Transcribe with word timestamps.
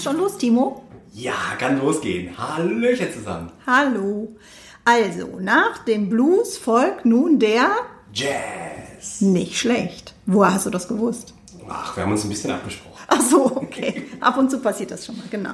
Geht's 0.00 0.10
schon 0.10 0.18
los, 0.18 0.38
Timo? 0.38 0.82
Ja, 1.12 1.34
kann 1.58 1.78
losgehen. 1.78 2.30
Hallöchen 2.38 3.12
zusammen. 3.12 3.52
Hallo. 3.66 4.34
Also, 4.82 5.38
nach 5.38 5.84
dem 5.84 6.08
Blues 6.08 6.56
folgt 6.56 7.04
nun 7.04 7.38
der 7.38 7.68
Jazz. 8.14 9.20
nicht 9.20 9.58
schlecht. 9.58 10.14
Woher 10.24 10.54
hast 10.54 10.64
du 10.64 10.70
das 10.70 10.88
gewusst? 10.88 11.34
Ach, 11.68 11.94
wir 11.94 12.04
haben 12.04 12.12
uns 12.12 12.24
ein 12.24 12.30
bisschen 12.30 12.50
abgesprochen. 12.50 12.96
Ach 13.08 13.20
so, 13.20 13.44
okay. 13.56 14.06
Ab 14.20 14.38
und 14.38 14.50
zu 14.50 14.60
passiert 14.60 14.90
das 14.90 15.04
schon 15.04 15.18
mal, 15.18 15.26
genau. 15.30 15.52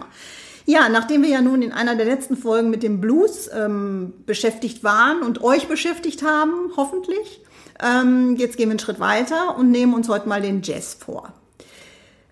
Ja, 0.64 0.88
nachdem 0.88 1.24
wir 1.24 1.30
ja 1.30 1.40
nun 1.40 1.62
in 1.62 1.72
einer 1.72 1.96
der 1.96 2.06
letzten 2.06 2.36
Folgen 2.36 2.70
mit 2.70 2.84
dem 2.84 3.00
Blues 3.00 3.50
ähm, 3.52 4.12
beschäftigt 4.26 4.84
waren 4.84 5.22
und 5.22 5.42
euch 5.42 5.66
beschäftigt 5.66 6.22
haben, 6.22 6.70
hoffentlich, 6.76 7.40
ähm, 7.82 8.36
jetzt 8.36 8.56
gehen 8.56 8.68
wir 8.68 8.74
einen 8.74 8.78
Schritt 8.78 9.00
weiter 9.00 9.58
und 9.58 9.72
nehmen 9.72 9.92
uns 9.92 10.08
heute 10.08 10.28
mal 10.28 10.40
den 10.40 10.62
Jazz 10.62 10.94
vor. 10.94 11.32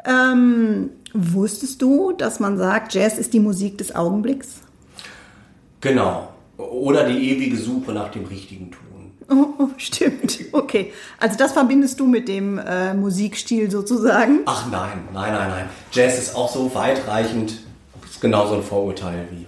Ähm, 0.04 0.90
wusstest 1.14 1.80
du, 1.80 2.12
dass 2.12 2.40
man 2.40 2.58
sagt, 2.58 2.92
Jazz 2.94 3.18
ist 3.18 3.32
die 3.32 3.40
Musik 3.40 3.78
des 3.78 3.94
Augenblicks? 3.94 4.60
Genau. 5.80 6.28
Oder 6.58 7.04
die 7.08 7.30
ewige 7.30 7.56
Suche 7.56 7.92
nach 7.92 8.10
dem 8.10 8.24
richtigen 8.26 8.70
Ton. 8.70 8.80
Oh, 9.30 9.46
oh, 9.58 9.68
stimmt. 9.78 10.38
Okay. 10.52 10.92
Also 11.18 11.36
das 11.38 11.52
verbindest 11.52 11.98
du 11.98 12.06
mit 12.06 12.28
dem 12.28 12.58
äh, 12.58 12.92
Musikstil 12.94 13.70
sozusagen? 13.70 14.40
Ach 14.44 14.70
nein, 14.70 14.98
nein, 15.12 15.32
nein, 15.32 15.48
nein. 15.48 15.68
Jazz 15.92 16.18
ist 16.18 16.36
auch 16.36 16.52
so 16.52 16.74
weitreichend. 16.74 17.54
Ist 18.08 18.20
genauso 18.20 18.54
ein 18.56 18.62
Vorurteil 18.62 19.26
wie. 19.30 19.46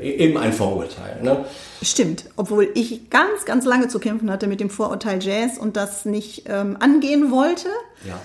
Eben 0.00 0.38
ein 0.38 0.52
Vorurteil, 0.54 1.22
ne? 1.22 1.44
Stimmt. 1.82 2.24
Obwohl 2.36 2.70
ich 2.74 3.10
ganz, 3.10 3.44
ganz 3.44 3.66
lange 3.66 3.88
zu 3.88 3.98
kämpfen 3.98 4.30
hatte 4.30 4.46
mit 4.46 4.58
dem 4.60 4.70
Vorurteil 4.70 5.22
Jazz 5.22 5.58
und 5.58 5.76
das 5.76 6.06
nicht 6.06 6.44
ähm, 6.48 6.76
angehen 6.80 7.30
wollte. 7.30 7.68
Ja. 8.08 8.18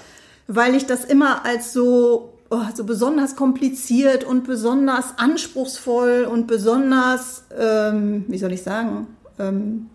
weil 0.47 0.75
ich 0.75 0.85
das 0.85 1.03
immer 1.03 1.45
als 1.45 1.73
so, 1.73 2.33
oh, 2.49 2.61
so 2.73 2.83
besonders 2.83 3.35
kompliziert 3.35 4.23
und 4.23 4.45
besonders 4.45 5.17
anspruchsvoll 5.17 6.27
und 6.29 6.47
besonders, 6.47 7.43
ähm, 7.57 8.25
wie 8.27 8.37
soll 8.37 8.51
ich 8.53 8.63
sagen, 8.63 9.07
ähm, 9.39 9.89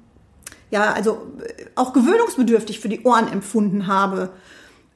ja, 0.70 0.92
also 0.92 1.26
äh, 1.40 1.64
auch 1.74 1.92
gewöhnungsbedürftig 1.92 2.80
für 2.80 2.88
die 2.88 3.02
Ohren 3.02 3.30
empfunden 3.30 3.86
habe. 3.86 4.30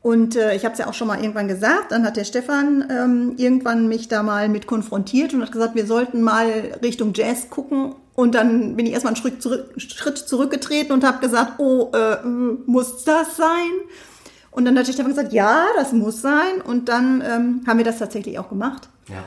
Und 0.02 0.36
äh, 0.36 0.54
ich 0.54 0.64
habe 0.64 0.72
es 0.72 0.78
ja 0.78 0.86
auch 0.86 0.94
schon 0.94 1.08
mal 1.08 1.20
irgendwann 1.20 1.48
gesagt, 1.48 1.90
dann 1.90 2.04
hat 2.04 2.16
der 2.16 2.24
Stefan 2.24 2.84
ähm, 2.90 3.34
irgendwann 3.38 3.88
mich 3.88 4.08
da 4.08 4.22
mal 4.22 4.48
mit 4.48 4.66
konfrontiert 4.66 5.34
und 5.34 5.42
hat 5.42 5.50
gesagt, 5.52 5.74
wir 5.74 5.86
sollten 5.86 6.22
mal 6.22 6.78
Richtung 6.82 7.12
Jazz 7.14 7.50
gucken. 7.50 7.94
Und 8.14 8.34
dann 8.34 8.76
bin 8.76 8.86
ich 8.86 8.92
erstmal 8.92 9.14
einen 9.14 9.20
Schritt, 9.20 9.42
zurück, 9.42 9.74
Schritt 9.76 10.16
zurückgetreten 10.16 10.92
und 10.92 11.04
habe 11.04 11.18
gesagt, 11.18 11.58
oh, 11.58 11.90
äh, 11.92 12.24
muss 12.24 13.04
das 13.04 13.36
sein? 13.36 13.72
Und 14.56 14.64
dann 14.64 14.76
hat 14.78 14.86
der 14.88 14.92
Stefan 14.94 15.10
gesagt, 15.12 15.32
ja, 15.34 15.66
das 15.76 15.92
muss 15.92 16.22
sein. 16.22 16.62
Und 16.66 16.88
dann 16.88 17.22
ähm, 17.24 17.60
haben 17.66 17.76
wir 17.76 17.84
das 17.84 17.98
tatsächlich 17.98 18.38
auch 18.38 18.48
gemacht. 18.48 18.88
Ja. 19.08 19.22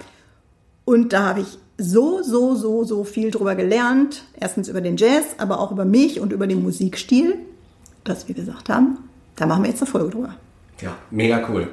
Und 0.85 1.13
da 1.13 1.27
habe 1.27 1.41
ich 1.41 1.59
so, 1.77 2.23
so, 2.23 2.55
so, 2.55 2.83
so 2.83 3.03
viel 3.03 3.30
drüber 3.30 3.53
gelernt. 3.53 4.23
Erstens 4.39 4.67
über 4.67 4.81
den 4.81 4.97
Jazz, 4.97 5.23
aber 5.38 5.59
auch 5.59 5.72
über 5.72 5.85
mich 5.85 6.19
und 6.19 6.33
über 6.33 6.47
den 6.47 6.63
Musikstil, 6.63 7.35
dass 8.03 8.28
wir 8.28 8.34
gesagt 8.34 8.69
haben, 8.69 8.97
da 9.35 9.45
machen 9.45 9.63
wir 9.63 9.69
jetzt 9.69 9.81
eine 9.84 9.91
Folge 9.91 10.09
drüber. 10.09 10.34
Ja, 10.81 10.95
mega 11.12 11.47
cool. 11.50 11.68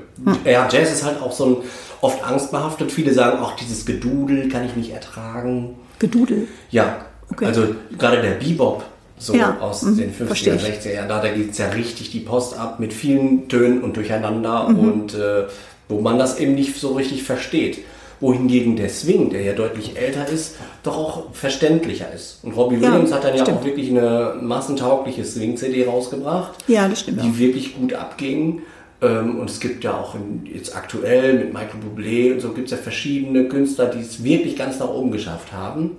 Ja, 0.44 0.68
Jazz 0.70 0.92
ist 0.92 1.04
halt 1.04 1.20
auch 1.22 1.32
so 1.32 1.46
ein 1.46 1.56
oft 2.02 2.22
angstbehaftet. 2.22 2.92
Viele 2.92 3.14
sagen 3.14 3.38
auch, 3.38 3.56
dieses 3.56 3.86
Gedudel 3.86 4.48
kann 4.50 4.64
ich 4.66 4.76
nicht 4.76 4.90
ertragen. 4.92 5.76
Gedudel. 5.98 6.46
Ja, 6.70 6.98
Okay. 7.28 7.46
also 7.46 7.74
gerade 7.98 8.22
der 8.22 8.32
Bebop 8.34 8.84
so 9.18 9.34
Ja, 9.34 9.58
aus 9.60 9.82
mhm, 9.82 9.96
den 9.96 10.12
50er, 10.14 10.26
verstehe 10.26 10.54
ich. 10.56 10.62
60er 10.62 10.92
Jahren, 10.94 11.08
da, 11.08 11.20
da 11.22 11.28
geht 11.28 11.50
es 11.52 11.58
ja 11.58 11.68
richtig 11.68 12.10
die 12.10 12.20
Post 12.20 12.58
ab 12.58 12.80
mit 12.80 12.92
vielen 12.92 13.48
Tönen 13.48 13.82
und 13.82 13.96
Durcheinander 13.96 14.68
Mhm. 14.68 14.78
und 14.78 15.14
äh, 15.14 15.44
wo 15.88 16.00
man 16.00 16.18
das 16.18 16.38
eben 16.38 16.54
nicht 16.54 16.76
so 16.76 16.92
richtig 16.94 17.22
versteht. 17.22 17.78
Wohingegen 18.18 18.76
der 18.76 18.88
Swing, 18.88 19.28
der 19.28 19.42
ja 19.42 19.52
deutlich 19.52 19.96
älter 19.98 20.26
ist, 20.26 20.54
doch 20.82 20.96
auch 20.96 21.34
verständlicher 21.34 22.10
ist. 22.14 22.38
Und 22.42 22.52
Robbie 22.56 22.76
Ja, 22.76 22.90
Williams 22.92 23.12
hat 23.12 23.24
dann 23.24 23.36
ja 23.36 23.42
stimmt. 23.42 23.58
auch 23.58 23.64
wirklich 23.64 23.90
eine 23.90 24.36
massentaugliche 24.40 25.22
Swing-CD 25.24 25.84
rausgebracht 25.84 26.54
Ja, 26.66 26.88
das 26.88 27.00
stimmt. 27.00 27.22
die 27.22 27.28
Auch. 27.28 27.38
wirklich 27.38 27.76
gut 27.76 27.92
abging. 27.92 28.62
Ähm, 29.02 29.38
Und 29.38 29.50
es 29.50 29.60
gibt 29.60 29.84
ja 29.84 29.94
auch 30.00 30.14
in, 30.14 30.46
jetzt 30.50 30.74
aktuell 30.74 31.34
mit 31.34 31.52
Michael 31.52 31.80
Bublé 31.84 32.32
und 32.32 32.40
so 32.40 32.52
gibt 32.52 32.66
es 32.66 32.70
ja 32.72 32.78
verschiedene 32.78 33.44
Künstler, 33.48 33.86
die 33.86 34.00
es 34.00 34.24
wirklich 34.24 34.56
ganz 34.56 34.78
nach 34.78 34.88
oben 34.88 35.10
geschafft 35.10 35.52
haben 35.52 35.98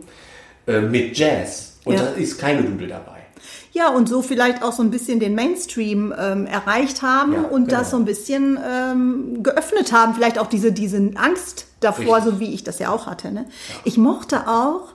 äh, 0.66 0.82
mit 0.82 1.16
Jazz. 1.16 1.77
Und 1.88 1.94
Ja. 1.96 2.04
da 2.04 2.10
ist 2.12 2.38
keine 2.38 2.64
Dudel 2.64 2.88
dabei. 2.90 3.14
Ja, 3.72 3.90
und 3.90 4.10
so 4.10 4.22
vielleicht 4.24 4.64
auch 4.64 4.72
so 4.72 4.82
ein 4.82 4.90
bisschen 4.90 5.20
den 5.20 5.36
Mainstream 5.36 6.14
ähm, 6.18 6.48
erreicht 6.48 7.02
haben 7.04 7.34
Ja, 7.34 7.42
und 7.44 7.68
genau. 7.68 7.80
das 7.80 7.92
so 7.92 7.98
ein 7.98 8.06
bisschen 8.06 8.58
ähm, 8.68 9.44
geöffnet 9.44 9.92
haben. 9.92 10.16
Vielleicht 10.16 10.40
auch 10.40 10.48
diese, 10.48 10.72
diese 10.72 10.98
Angst 11.16 11.68
davor, 11.80 12.18
Richtig. 12.18 12.34
so 12.34 12.40
wie 12.40 12.54
ich 12.54 12.64
das 12.64 12.80
ja 12.80 12.90
auch 12.90 13.06
hatte. 13.06 13.32
Ne? 13.32 13.46
Ich 13.84 13.98
mochte 13.98 14.48
auch, 14.48 14.94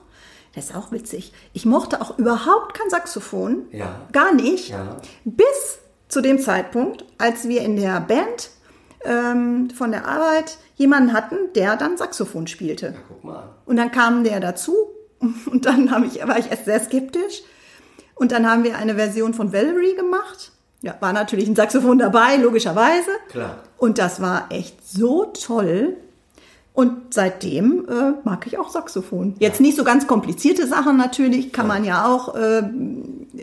das 0.55 0.65
ist 0.65 0.75
auch 0.75 0.91
witzig, 0.91 1.31
ich 1.53 1.65
mochte 1.65 2.01
auch 2.01 2.17
überhaupt 2.19 2.73
kein 2.73 2.89
Saxophon. 2.89 3.63
Ja. 3.71 4.01
Gar 4.11 4.33
nicht. 4.33 4.69
Ja. 4.69 4.97
Bis 5.23 5.79
zu 6.09 6.21
dem 6.21 6.37
Zeitpunkt, 6.39 7.05
als 7.17 7.47
wir 7.47 7.61
in 7.61 7.77
der 7.77 8.01
Band 8.01 8.49
ähm, 9.05 9.69
von 9.71 9.91
der 9.91 10.05
Arbeit 10.07 10.57
jemanden 10.75 11.13
hatten, 11.13 11.35
der 11.55 11.75
dann 11.77 11.97
Saxophon 11.97 12.47
spielte. 12.47 12.87
Ja, 12.87 12.93
guck 13.07 13.23
mal. 13.23 13.49
Und 13.65 13.77
dann 13.77 13.91
kam 13.91 14.23
der 14.23 14.39
dazu 14.41 14.73
und 15.51 15.65
dann 15.65 15.91
habe 15.91 16.05
ich, 16.05 16.25
war 16.27 16.37
ich 16.39 16.49
erst 16.51 16.65
sehr 16.65 16.79
skeptisch. 16.83 17.41
Und 18.15 18.31
dann 18.31 18.49
haben 18.49 18.63
wir 18.63 18.77
eine 18.77 18.95
Version 18.95 19.33
von 19.33 19.51
Valerie 19.53 19.95
gemacht. 19.95 20.51
Ja, 20.81 20.95
war 20.99 21.13
natürlich 21.13 21.47
ein 21.47 21.55
Saxophon 21.55 21.97
dabei, 21.97 22.35
logischerweise. 22.35 23.09
Klar. 23.29 23.57
Und 23.77 23.97
das 23.97 24.21
war 24.21 24.47
echt 24.49 24.87
so 24.87 25.25
toll. 25.25 25.97
Und 26.73 27.13
seitdem 27.13 27.87
äh, 27.87 28.13
mag 28.23 28.47
ich 28.47 28.57
auch 28.57 28.69
Saxophon. 28.69 29.35
Jetzt 29.39 29.61
nicht 29.61 29.77
so 29.77 29.83
ganz 29.83 30.07
komplizierte 30.07 30.67
Sachen 30.67 30.97
natürlich, 30.97 31.53
kann 31.53 31.67
man 31.67 31.83
ja 31.85 32.05
auch 32.07 32.35
äh, 32.35 32.63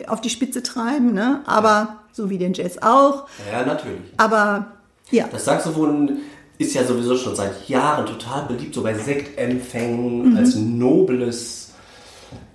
auf 0.07 0.19
die 0.21 0.29
Spitze 0.29 0.61
treiben, 0.63 1.13
ne? 1.13 1.41
aber 1.45 1.97
so 2.11 2.29
wie 2.29 2.37
den 2.37 2.53
Jazz 2.53 2.77
auch. 2.81 3.27
Ja, 3.51 3.65
natürlich. 3.65 4.01
Aber 4.17 4.67
ja, 5.11 5.25
Das 5.31 5.45
Saxophon 5.45 6.17
ist 6.57 6.73
ja 6.73 6.83
sowieso 6.83 7.15
schon 7.15 7.35
seit 7.35 7.67
Jahren 7.69 8.05
total 8.05 8.43
beliebt, 8.47 8.75
so 8.75 8.83
bei 8.83 8.93
Sektempfängen, 8.93 10.31
Mhm. 10.31 10.37
als 10.37 10.55
nobles, 10.55 11.70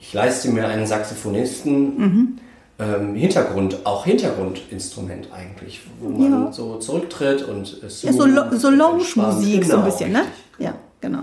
ich 0.06 0.12
leiste 0.15 0.50
mir 0.50 0.67
einen 0.69 0.87
Saxophonisten. 0.87 1.99
Mhm. 1.99 2.39
Ähm, 2.78 3.15
Hintergrund, 3.15 3.87
auch 3.87 4.05
Hintergrundinstrument 4.05 5.28
eigentlich, 5.33 5.81
wo 5.99 6.11
man 6.11 6.31
Ja. 6.47 6.53
so 6.53 6.77
zurücktritt 6.77 7.43
und 7.43 7.83
es 7.83 8.03
Ja, 8.03 8.12
so, 8.12 8.27
Lo- 8.27 8.55
so 8.55 8.69
Lounge-Musik 8.69 9.65
so 9.65 9.72
ein 9.77 9.78
Genau, 9.81 9.83
bisschen, 9.83 10.12
ne? 10.12 10.19
richtig. 10.21 10.34
Ja, 10.59 10.75
genau. 11.00 11.21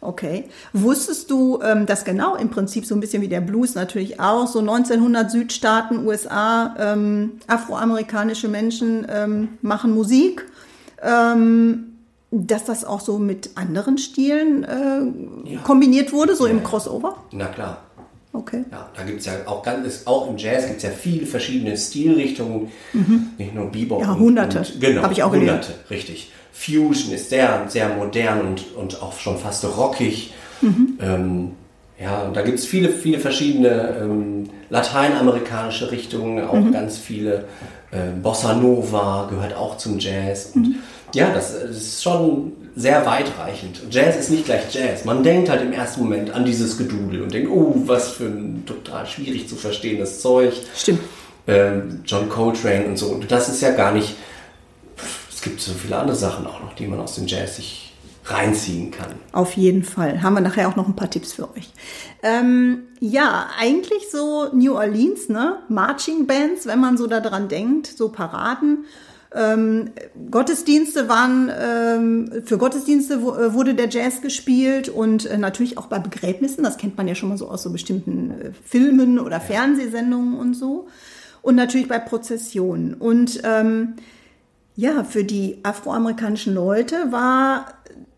Okay. 0.00 0.44
Wusstest 0.72 1.30
du, 1.30 1.60
ähm, 1.62 1.84
dass 1.84 2.04
genau 2.06 2.34
im 2.36 2.48
Prinzip 2.48 2.86
so 2.86 2.94
ein 2.94 3.00
bisschen 3.00 3.20
wie 3.22 3.28
der 3.28 3.42
Blues 3.42 3.74
natürlich 3.74 4.20
auch, 4.20 4.46
so 4.46 4.60
1900 4.60 5.30
Südstaaten, 5.30 6.06
USA, 6.06 6.74
ähm, 6.78 7.32
afroamerikanische 7.46 8.48
Menschen 8.48 9.06
ähm, 9.10 9.48
machen 9.62 9.94
Musik, 9.94 10.46
ähm, 11.02 11.92
dass 12.30 12.64
das 12.64 12.84
auch 12.86 13.00
so 13.00 13.18
mit 13.18 13.50
anderen 13.54 13.98
Stilen 13.98 14.64
äh, 14.64 15.52
Ja. 15.52 15.60
kombiniert 15.60 16.12
wurde, 16.12 16.34
so 16.36 16.46
im 16.46 16.58
Ja. 16.58 16.62
Crossover? 16.64 17.16
Na 17.32 17.46
klar. 17.46 17.82
Okay. 18.36 18.64
Ja, 18.70 18.88
da 18.94 19.02
gibt 19.04 19.20
es 19.20 19.26
ja 19.26 19.32
auch 19.46 19.62
ganz, 19.62 20.02
auch 20.04 20.28
im 20.28 20.36
Jazz 20.36 20.66
gibt 20.66 20.78
es 20.78 20.82
ja 20.82 20.90
viele 20.90 21.24
verschiedene 21.26 21.76
Stilrichtungen, 21.76 22.70
nicht 23.38 23.54
nur 23.54 23.70
Bebop. 23.70 24.02
Ja, 24.02 24.12
und- 24.12 24.20
hunderte. 24.20 24.58
Und, 24.58 24.80
genau, 24.80 25.02
Hab 25.02 25.12
ich 25.12 25.22
auch 25.22 25.32
hunderte, 25.32 25.72
richtig. 25.90 26.30
Fusion 26.52 27.12
ist 27.12 27.30
sehr, 27.30 27.64
sehr 27.68 27.88
modern 27.90 28.40
und, 28.40 28.74
und 28.76 29.02
auch 29.02 29.18
schon 29.18 29.36
fast 29.38 29.64
rockig. 29.64 30.32
Mhm. 30.62 30.98
Ähm, 31.00 31.50
ja, 32.00 32.22
und 32.22 32.36
da 32.36 32.42
gibt 32.42 32.58
es 32.58 32.66
viele, 32.66 32.88
viele 32.90 33.18
verschiedene 33.20 33.96
ähm, 34.00 34.48
lateinamerikanische 34.70 35.90
Richtungen, 35.90 36.44
auch 36.46 36.54
Mhm. 36.54 36.72
ganz 36.72 36.98
viele. 36.98 37.44
Äh, 37.90 38.10
Bossa 38.22 38.54
Nova 38.54 39.28
gehört 39.30 39.54
auch 39.56 39.76
zum 39.78 39.98
Jazz. 39.98 40.50
Und 40.54 40.68
Mhm. 40.68 40.74
ja, 41.14 41.30
das, 41.32 41.52
das 41.60 41.70
ist 41.76 42.02
schon 42.02 42.52
sehr 42.76 43.06
weitreichend. 43.06 43.80
Jazz 43.90 44.16
ist 44.16 44.30
nicht 44.30 44.44
gleich 44.44 44.72
Jazz. 44.72 45.06
Man 45.06 45.22
denkt 45.22 45.48
halt 45.48 45.62
im 45.62 45.72
ersten 45.72 46.02
Moment 46.02 46.30
an 46.30 46.44
dieses 46.44 46.76
Gedudel 46.76 47.22
und 47.22 47.32
denkt, 47.32 47.50
oh, 47.50 47.74
was 47.86 48.10
für 48.10 48.26
ein 48.26 48.64
total 48.66 49.06
schwierig 49.06 49.48
zu 49.48 49.56
verstehendes 49.56 50.20
Zeug. 50.20 50.52
Stimmt. 50.76 51.00
Ähm, 51.46 52.02
John 52.04 52.28
Coltrane 52.28 52.84
und 52.84 52.98
so. 52.98 53.06
Und 53.06 53.32
das 53.32 53.48
ist 53.48 53.62
ja 53.62 53.70
gar 53.70 53.92
nicht. 53.92 54.14
Es 55.34 55.40
gibt 55.40 55.60
so 55.60 55.72
viele 55.72 55.96
andere 55.96 56.16
Sachen 56.16 56.46
auch 56.46 56.60
noch, 56.60 56.74
die 56.74 56.86
man 56.86 57.00
aus 57.00 57.14
dem 57.14 57.26
Jazz 57.26 57.56
sich 57.56 57.94
reinziehen 58.26 58.90
kann. 58.90 59.14
Auf 59.32 59.54
jeden 59.54 59.82
Fall. 59.82 60.22
Haben 60.22 60.34
wir 60.34 60.40
nachher 60.42 60.68
auch 60.68 60.76
noch 60.76 60.86
ein 60.86 60.96
paar 60.96 61.08
Tipps 61.08 61.32
für 61.32 61.50
euch. 61.54 61.70
Ähm, 62.22 62.82
ja, 63.00 63.46
eigentlich 63.58 64.10
so 64.10 64.50
New 64.52 64.74
Orleans, 64.74 65.30
ne? 65.30 65.58
Marching 65.68 66.26
Bands, 66.26 66.66
wenn 66.66 66.80
man 66.80 66.98
so 66.98 67.06
daran 67.06 67.48
denkt, 67.48 67.86
so 67.86 68.10
Paraden. 68.10 68.84
Ähm, 69.34 69.90
Gottesdienste 70.30 71.08
waren, 71.08 71.50
ähm, 71.58 72.42
für 72.44 72.58
Gottesdienste 72.58 73.14
äh, 73.14 73.52
wurde 73.54 73.74
der 73.74 73.88
Jazz 73.88 74.20
gespielt 74.20 74.88
und 74.88 75.26
äh, 75.26 75.36
natürlich 75.36 75.78
auch 75.78 75.86
bei 75.86 75.98
Begräbnissen, 75.98 76.62
das 76.62 76.78
kennt 76.78 76.96
man 76.96 77.08
ja 77.08 77.14
schon 77.14 77.28
mal 77.28 77.38
so 77.38 77.48
aus 77.48 77.62
so 77.62 77.70
bestimmten 77.70 78.30
äh, 78.30 78.50
Filmen 78.64 79.18
oder 79.18 79.40
Fernsehsendungen 79.40 80.38
und 80.38 80.54
so. 80.54 80.88
Und 81.42 81.54
natürlich 81.54 81.88
bei 81.88 81.98
Prozessionen. 81.98 82.94
Und 82.94 83.40
ähm, 83.44 83.94
ja, 84.74 85.04
für 85.04 85.24
die 85.24 85.58
afroamerikanischen 85.62 86.54
Leute 86.54 87.12
war 87.12 87.66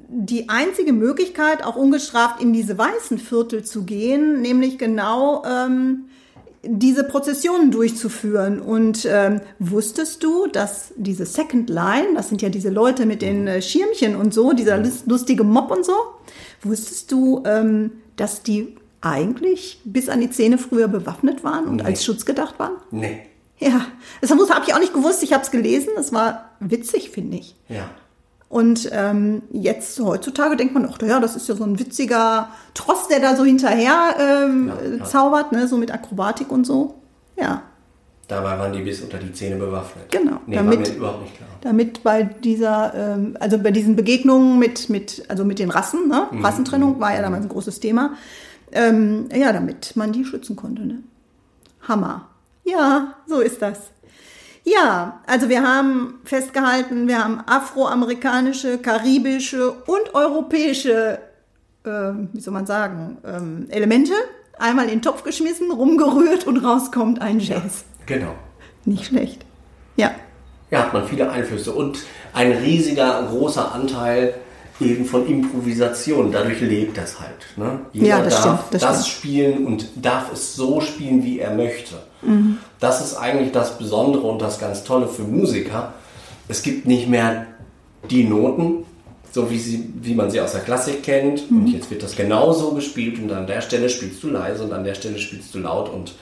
die 0.09 0.49
einzige 0.49 0.95
Möglichkeit, 0.95 1.63
auch 1.63 1.77
ungestraft 1.77 2.41
in 2.41 2.53
diese 2.53 2.79
weißen 2.79 3.19
Viertel 3.19 3.65
zu 3.65 3.85
gehen, 3.85 4.41
nämlich 4.41 4.79
genau 4.79 5.45
ähm, 5.45 6.07
diese 6.63 7.05
Prozessionen 7.05 7.71
durchzuführen. 7.71 8.61
Und 8.61 9.07
ähm, 9.11 9.41
wusstest 9.59 10.23
du, 10.23 10.47
dass 10.47 10.93
diese 10.97 11.27
Second 11.27 11.71
Line, 11.71 12.15
das 12.15 12.29
sind 12.29 12.43
ja 12.43 12.49
diese 12.49 12.71
Leute 12.71 13.07
mit 13.07 13.23
den 13.23 13.47
äh, 13.47 13.63
Schirmchen 13.63 14.17
und 14.17 14.35
so, 14.35 14.53
dieser 14.53 14.83
lustige 15.07 15.45
Mob 15.45 15.71
und 15.71 15.85
so, 15.85 15.95
wusstest 16.63 17.13
du, 17.13 17.43
ähm, 17.45 17.93
dass 18.17 18.43
die 18.43 18.77
eigentlich 19.01 19.81
bis 19.85 20.09
an 20.09 20.21
die 20.21 20.31
Zähne 20.31 20.59
früher 20.59 20.89
bewaffnet 20.89 21.45
waren 21.45 21.67
und 21.67 21.77
nee. 21.77 21.85
als 21.85 22.05
Schutz 22.05 22.25
gedacht 22.25 22.59
waren? 22.59 22.75
Nee. 22.91 23.21
Ja, 23.59 23.87
das 24.21 24.31
habe 24.31 24.65
ich 24.67 24.75
auch 24.75 24.81
nicht 24.81 24.95
gewusst. 24.95 25.23
Ich 25.23 25.33
habe 25.33 25.43
es 25.43 25.51
gelesen. 25.51 25.91
Das 25.97 26.13
war 26.13 26.51
witzig, 26.61 27.11
finde 27.11 27.39
ich. 27.39 27.57
Ja. 27.69 27.91
Und 28.49 28.89
ähm, 28.93 29.43
jetzt 29.53 30.01
heutzutage 30.01 30.57
denkt 30.57 30.73
man, 30.73 30.89
ach 30.91 31.01
ja, 31.03 31.21
das 31.21 31.37
ist 31.37 31.49
ja 31.49 31.55
so 31.55 31.65
ein 31.65 31.79
witziger 31.79 32.49
Tross, 32.73 33.09
der 33.09 33.21
da 33.21 33.37
so 33.37 33.45
hinterher 33.45 34.15
ähm, 34.19 34.69
ja, 34.69 34.97
ja. 34.99 35.05
zaubert, 35.05 35.53
ne, 35.53 35.69
so 35.69 35.77
mit 35.77 35.93
Akrobatik 35.93 36.51
und 36.51 36.65
so. 36.65 36.95
Ja. 37.37 37.63
Dabei 38.27 38.59
waren 38.59 38.73
die 38.73 38.81
bis 38.83 39.01
unter 39.03 39.19
die 39.19 39.33
Zähne 39.33 39.57
bewaffnet. 39.57 40.11
Genau. 40.11 40.39
Nee, 40.47 40.57
damit, 40.57 40.81
war 40.81 40.89
mir 40.89 40.97
überhaupt 40.97 41.23
nicht 41.23 41.37
klar. 41.37 41.49
Damit 41.63 42.03
bei 42.03 42.23
dieser, 42.23 42.95
ähm, 42.95 43.37
also 43.41 43.59
bei 43.59 43.71
diesen 43.71 43.97
Begegnungen 43.97 44.59
mit, 44.59 44.89
mit, 44.91 45.25
also 45.29 45.45
mit 45.45 45.59
den 45.59 45.71
Rassen, 45.71 46.09
ne? 46.09 46.29
Mhm. 46.31 46.45
Rassentrennung 46.45 47.01
war 47.01 47.15
ja 47.15 47.23
damals 47.23 47.45
ein 47.45 47.49
großes 47.49 47.81
Thema. 47.81 48.15
Ähm, 48.73 49.29
ja, 49.35 49.53
damit 49.53 49.97
man 49.97 50.13
die 50.13 50.25
schützen 50.27 50.57
konnte, 50.57 50.83
ne? 50.87 51.03
Hammer. 51.83 52.29
Ja, 52.65 53.15
so 53.27 53.41
ist 53.41 53.63
das. 53.63 53.79
Ja, 54.71 55.21
also 55.27 55.49
wir 55.49 55.63
haben 55.63 56.21
festgehalten, 56.25 57.09
wir 57.09 57.25
haben 57.25 57.41
afroamerikanische, 57.47 58.79
karibische 58.79 59.71
und 59.71 60.15
europäische, 60.15 61.21
äh, 61.85 61.91
wie 62.33 62.41
soll 62.41 62.53
man 62.53 62.67
sagen, 62.67 63.19
ähm, 63.25 63.67
Elemente 63.71 64.13
einmal 64.59 64.85
in 64.87 64.91
den 64.91 65.03
Topf 65.03 65.23
geschmissen, 65.23 65.71
rumgerührt 65.71 66.47
und 66.47 66.59
rauskommt 66.59 67.23
ein 67.23 67.41
Jazz. 67.41 67.85
Ja, 68.01 68.17
genau. 68.17 68.35
Nicht 68.85 69.07
schlecht. 69.07 69.47
Ja. 69.97 70.11
Ja, 70.71 70.81
hat 70.81 70.93
man 70.93 71.07
viele 71.07 71.31
Einflüsse 71.31 71.73
und 71.73 72.01
ein 72.35 72.53
riesiger, 72.53 73.23
großer 73.31 73.73
Anteil 73.75 74.35
eben 74.81 75.05
von 75.05 75.27
Improvisation. 75.27 76.31
Dadurch 76.33 76.61
lebt 76.61 76.97
das 76.97 77.19
halt. 77.21 77.31
Ne? 77.57 77.81
Jeder 77.93 78.07
ja, 78.07 78.23
das 78.23 78.43
darf 78.43 78.61
stimmt, 78.61 78.75
das, 78.75 78.83
das 78.83 79.09
stimmt. 79.09 79.19
spielen 79.19 79.67
und 79.67 79.89
darf 79.97 80.33
es 80.33 80.55
so 80.55 80.81
spielen, 80.81 81.25
wie 81.25 81.41
er 81.41 81.55
möchte. 81.55 81.97
Mhm. 82.23 82.59
Das 82.81 83.05
ist 83.05 83.17
eigentlich 83.17 83.53
das 83.53 83.79
Besondere 83.79 84.27
und 84.27 84.41
das 84.41 84.59
ganz 84.59 84.85
Tolle 84.85 85.09
für 85.09 85.23
Musiker. 85.23 85.95
Es 86.49 86.63
gibt 86.63 86.87
nicht 86.87 87.09
mehr 87.09 87.47
die 88.11 88.25
Noten, 88.25 88.85
so 89.33 89.51
wie, 89.51 89.59
sie, 89.59 89.93
wie 90.01 90.15
man 90.15 90.31
sie 90.31 90.41
aus 90.41 90.53
der 90.53 90.63
Klassik 90.63 91.03
kennt. 91.03 91.51
Mhm. 91.51 91.59
Und 91.59 91.67
jetzt 91.69 91.91
wird 91.91 92.03
das 92.03 92.17
genauso 92.17 92.73
gespielt 92.73 93.19
und 93.19 93.33
an 93.33 93.47
der 93.47 93.61
Stelle 93.61 93.89
spielst 93.89 94.23
du 94.23 94.29
leise 94.29 94.65
und 94.65 94.73
an 94.73 94.85
der 94.85 94.95
Stelle 94.95 95.19
spielst 95.19 95.55
du 95.55 95.59
laut 95.59 95.91
und 95.91 96.15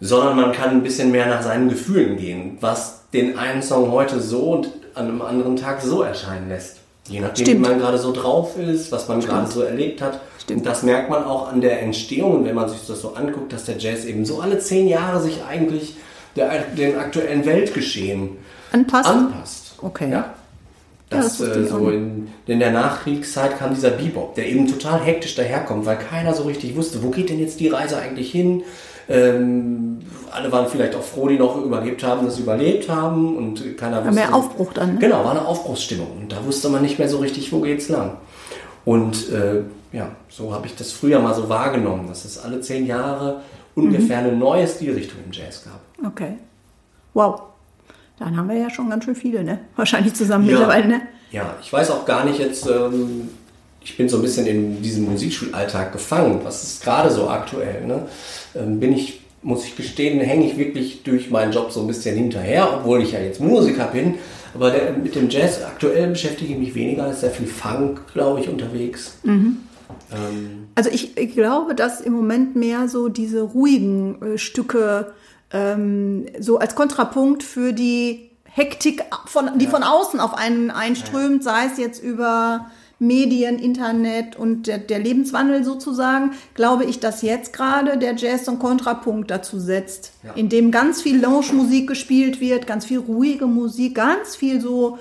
sondern 0.00 0.36
man 0.36 0.52
kann 0.52 0.70
ein 0.70 0.82
bisschen 0.84 1.10
mehr 1.10 1.26
nach 1.26 1.42
seinen 1.42 1.68
Gefühlen 1.68 2.18
gehen, 2.18 2.56
was 2.60 3.08
den 3.12 3.36
einen 3.36 3.62
Song 3.62 3.90
heute 3.90 4.20
so 4.20 4.52
und 4.52 4.70
an 4.94 5.08
einem 5.08 5.22
anderen 5.22 5.56
Tag 5.56 5.80
so 5.80 6.02
erscheinen 6.02 6.48
lässt. 6.48 6.77
Je 7.08 7.20
nachdem, 7.20 7.46
Stimmt. 7.46 7.66
wie 7.66 7.70
man 7.70 7.78
gerade 7.78 7.98
so 7.98 8.12
drauf 8.12 8.58
ist, 8.58 8.92
was 8.92 9.08
man 9.08 9.20
gerade 9.20 9.50
so 9.50 9.62
erlebt 9.62 10.02
hat. 10.02 10.20
Stimmt. 10.38 10.60
Und 10.60 10.66
das 10.66 10.82
merkt 10.82 11.10
man 11.10 11.24
auch 11.24 11.50
an 11.50 11.60
der 11.60 11.82
Entstehung, 11.82 12.44
wenn 12.44 12.54
man 12.54 12.68
sich 12.68 12.86
das 12.86 13.00
so 13.00 13.14
anguckt, 13.14 13.52
dass 13.52 13.64
der 13.64 13.78
Jazz 13.78 14.04
eben 14.04 14.24
so 14.24 14.40
alle 14.40 14.58
zehn 14.58 14.88
Jahre 14.88 15.20
sich 15.20 15.42
eigentlich 15.48 15.96
der, 16.36 16.62
dem 16.76 16.98
aktuellen 16.98 17.44
Weltgeschehen 17.46 18.36
anpasst. 18.72 19.08
anpasst. 19.08 19.74
Okay. 19.80 20.10
Ja. 20.10 20.34
Das, 21.10 21.38
ja, 21.38 21.46
das 21.46 21.56
äh, 21.56 21.66
so 21.66 21.88
in, 21.88 22.28
in, 22.46 22.58
der 22.58 22.70
Nachkriegszeit 22.70 23.58
kam 23.58 23.74
dieser 23.74 23.90
Bebop, 23.90 24.34
der 24.34 24.46
eben 24.46 24.66
total 24.68 25.00
hektisch 25.00 25.34
daherkommt, 25.34 25.86
weil 25.86 25.96
keiner 25.96 26.34
so 26.34 26.42
richtig 26.42 26.76
wusste, 26.76 27.02
wo 27.02 27.08
geht 27.08 27.30
denn 27.30 27.40
jetzt 27.40 27.60
die 27.60 27.68
Reise 27.68 27.96
eigentlich 27.96 28.30
hin? 28.30 28.62
Ähm, 29.08 30.00
alle 30.30 30.52
waren 30.52 30.68
vielleicht 30.68 30.94
auch 30.94 31.02
froh, 31.02 31.28
die 31.28 31.38
noch 31.38 31.56
überlebt 31.64 32.02
haben, 32.04 32.26
dass 32.26 32.36
sie 32.36 32.42
überlebt 32.42 32.88
haben 32.88 33.36
und 33.36 33.76
keiner 33.78 34.04
wusste. 34.04 34.14
Mehr 34.14 34.34
Aufbruch 34.34 34.72
dann. 34.74 34.94
Ne? 34.94 35.00
Genau, 35.00 35.24
war 35.24 35.30
eine 35.30 35.46
Aufbruchsstimmung 35.46 36.08
und 36.20 36.32
da 36.32 36.44
wusste 36.44 36.68
man 36.68 36.82
nicht 36.82 36.98
mehr 36.98 37.08
so 37.08 37.18
richtig, 37.18 37.52
wo 37.52 37.60
geht's 37.60 37.88
lang. 37.88 38.18
Und 38.84 39.30
äh, 39.30 39.62
ja, 39.92 40.10
so 40.28 40.52
habe 40.54 40.66
ich 40.66 40.76
das 40.76 40.92
früher 40.92 41.20
mal 41.20 41.34
so 41.34 41.48
wahrgenommen, 41.48 42.08
dass 42.08 42.24
es 42.24 42.38
alle 42.38 42.60
zehn 42.60 42.86
Jahre 42.86 43.40
ungefähr 43.74 44.20
mhm. 44.20 44.26
eine 44.26 44.36
neue 44.36 44.66
Stilrichtung 44.66 45.20
im 45.24 45.32
Jazz 45.32 45.64
gab. 45.64 45.80
Okay. 46.06 46.36
Wow. 47.14 47.42
Dann 48.18 48.36
haben 48.36 48.48
wir 48.48 48.56
ja 48.56 48.68
schon 48.68 48.90
ganz 48.90 49.04
schön 49.04 49.14
viele, 49.14 49.44
ne? 49.44 49.60
Wahrscheinlich 49.76 50.14
zusammen 50.14 50.46
ja. 50.46 50.52
mittlerweile, 50.52 50.88
ne? 50.88 51.02
Ja, 51.30 51.54
ich 51.62 51.72
weiß 51.72 51.90
auch 51.90 52.04
gar 52.04 52.24
nicht 52.24 52.38
jetzt, 52.38 52.66
ähm, 52.66 53.28
ich 53.88 53.96
bin 53.96 54.08
so 54.08 54.16
ein 54.16 54.22
bisschen 54.22 54.46
in 54.46 54.82
diesem 54.82 55.10
Musikschulalltag 55.10 55.92
gefangen. 55.92 56.40
Was 56.42 56.62
ist 56.62 56.84
gerade 56.84 57.10
so 57.10 57.28
aktuell? 57.28 57.86
Ne? 57.86 58.06
Ähm, 58.54 58.78
bin 58.80 58.92
ich, 58.92 59.22
muss 59.42 59.64
ich 59.64 59.76
gestehen, 59.76 60.20
hänge 60.20 60.46
ich 60.46 60.58
wirklich 60.58 61.02
durch 61.04 61.30
meinen 61.30 61.52
Job 61.52 61.72
so 61.72 61.80
ein 61.80 61.86
bisschen 61.86 62.14
hinterher, 62.14 62.68
obwohl 62.74 63.02
ich 63.02 63.12
ja 63.12 63.20
jetzt 63.20 63.40
Musiker 63.40 63.86
bin. 63.86 64.16
Aber 64.54 64.70
der, 64.70 64.92
mit 64.92 65.14
dem 65.14 65.30
Jazz 65.30 65.62
aktuell 65.62 66.08
beschäftige 66.08 66.52
ich 66.52 66.58
mich 66.58 66.74
weniger, 66.74 67.10
ist 67.10 67.20
sehr 67.20 67.30
viel 67.30 67.46
Funk, 67.46 68.02
glaube 68.12 68.40
ich, 68.40 68.48
unterwegs. 68.48 69.16
Mhm. 69.22 69.58
Ähm, 70.12 70.68
also 70.74 70.90
ich, 70.90 71.16
ich, 71.16 71.32
glaube, 71.32 71.74
dass 71.74 72.02
im 72.02 72.12
Moment 72.12 72.56
mehr 72.56 72.88
so 72.88 73.08
diese 73.08 73.40
ruhigen 73.40 74.20
äh, 74.20 74.38
Stücke 74.38 75.12
ähm, 75.50 76.26
so 76.38 76.58
als 76.58 76.74
Kontrapunkt 76.74 77.42
für 77.42 77.72
die 77.72 78.32
Hektik, 78.44 79.02
von, 79.26 79.58
die 79.58 79.64
ja. 79.64 79.70
von 79.70 79.82
außen 79.82 80.20
auf 80.20 80.34
einen 80.34 80.70
einströmt, 80.70 81.44
ja. 81.44 81.52
sei 81.52 81.66
es 81.72 81.78
jetzt 81.78 82.02
über 82.02 82.66
Medien, 83.00 83.60
Internet 83.60 84.36
und 84.36 84.66
der, 84.66 84.78
der, 84.78 84.98
Lebenswandel 84.98 85.62
sozusagen, 85.62 86.32
glaube 86.54 86.84
ich, 86.84 86.98
dass 86.98 87.22
jetzt 87.22 87.52
gerade 87.52 87.96
der 87.96 88.16
Jazz 88.16 88.44
so 88.44 88.50
einen 88.50 88.60
Kontrapunkt 88.60 89.30
dazu 89.30 89.60
setzt, 89.60 90.12
ja. 90.24 90.32
in 90.32 90.48
dem 90.48 90.72
ganz 90.72 91.00
viel 91.00 91.20
Lounge-Musik 91.20 91.86
gespielt 91.86 92.40
wird, 92.40 92.66
ganz 92.66 92.86
viel 92.86 92.98
ruhige 92.98 93.46
Musik, 93.46 93.94
ganz 93.94 94.34
viel 94.34 94.60
so, 94.60 94.98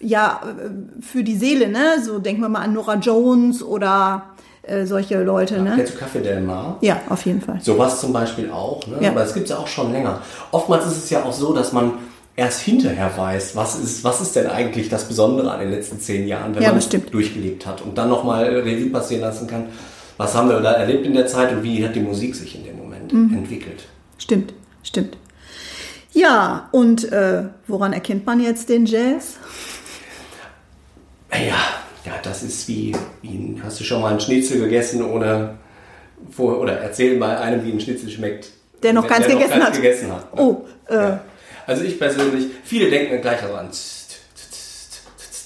ja, 0.00 0.42
für 1.00 1.24
die 1.24 1.36
Seele, 1.36 1.68
ne? 1.68 2.02
So 2.02 2.18
denken 2.18 2.42
wir 2.42 2.50
mal 2.50 2.60
an 2.60 2.74
Nora 2.74 2.96
Jones 2.96 3.62
oder 3.62 4.24
äh, 4.62 4.84
solche 4.84 5.22
Leute. 5.22 5.56
Ja, 5.56 5.62
ne? 5.62 5.72
Kennst 5.76 5.94
du 5.94 5.98
Café 5.98 6.20
Del 6.20 6.42
Mar? 6.42 6.76
Ja, 6.82 7.00
auf 7.08 7.24
jeden 7.24 7.40
Fall. 7.40 7.60
Sowas 7.62 8.00
zum 8.00 8.12
Beispiel 8.12 8.50
auch, 8.50 8.86
ne? 8.86 8.98
Ja. 9.00 9.10
aber 9.10 9.22
es 9.22 9.32
gibt 9.32 9.44
es 9.44 9.50
ja 9.50 9.58
auch 9.58 9.66
schon 9.66 9.90
länger. 9.92 10.20
Oftmals 10.50 10.86
ist 10.86 11.04
es 11.04 11.10
ja 11.10 11.24
auch 11.24 11.32
so, 11.32 11.54
dass 11.54 11.72
man 11.72 11.94
erst 12.36 12.60
hinterher 12.60 13.16
weiß, 13.16 13.56
was 13.56 13.78
ist, 13.78 14.04
was 14.04 14.20
ist 14.20 14.36
denn 14.36 14.46
eigentlich 14.46 14.88
das 14.88 15.06
Besondere 15.06 15.50
an 15.50 15.60
den 15.60 15.70
letzten 15.70 16.00
zehn 16.00 16.26
Jahren, 16.26 16.54
wenn 16.54 16.62
ja, 16.62 16.70
man 16.70 16.78
es 16.78 16.88
durchgelebt 16.88 17.66
hat 17.66 17.82
und 17.82 17.96
dann 17.98 18.08
nochmal 18.08 18.44
Revue 18.44 18.90
passieren 18.90 19.22
lassen 19.22 19.46
kann, 19.46 19.66
was 20.16 20.34
haben 20.34 20.48
wir 20.48 20.60
da 20.60 20.72
erlebt 20.72 21.06
in 21.06 21.14
der 21.14 21.26
Zeit 21.26 21.52
und 21.52 21.62
wie 21.62 21.84
hat 21.84 21.94
die 21.94 22.00
Musik 22.00 22.34
sich 22.34 22.54
in 22.54 22.64
dem 22.64 22.78
Moment 22.78 23.12
mhm. 23.12 23.36
entwickelt. 23.36 23.84
Stimmt, 24.18 24.54
stimmt. 24.82 25.16
Ja, 26.12 26.68
und 26.72 27.10
äh, 27.10 27.44
woran 27.66 27.92
erkennt 27.92 28.26
man 28.26 28.40
jetzt 28.40 28.68
den 28.68 28.86
Jazz? 28.86 29.38
Ja, 31.32 31.56
ja, 32.04 32.12
das 32.22 32.42
ist 32.42 32.68
wie, 32.68 32.94
wie 33.22 33.60
hast 33.64 33.80
du 33.80 33.84
schon 33.84 34.02
mal 34.02 34.10
einen 34.10 34.20
Schnitzel 34.20 34.60
gegessen 34.60 35.02
ohne 35.02 35.54
vor, 36.30 36.60
oder 36.60 36.78
erzähl 36.78 37.18
mal 37.18 37.36
einem, 37.38 37.64
wie 37.64 37.72
ein 37.72 37.80
Schnitzel 37.80 38.10
schmeckt. 38.10 38.50
Der 38.82 38.92
noch 38.92 39.06
keins, 39.06 39.26
gegessen, 39.26 39.58
noch 39.58 39.66
hat. 39.66 39.74
gegessen 39.74 40.12
hat. 40.12 40.26
Oh, 40.36 40.64
äh, 40.88 40.94
ja. 40.94 41.20
Also 41.66 41.84
ich 41.84 41.98
persönlich, 41.98 42.46
viele 42.64 42.90
denken 42.90 43.20
gleich 43.20 43.42
an, 43.42 43.68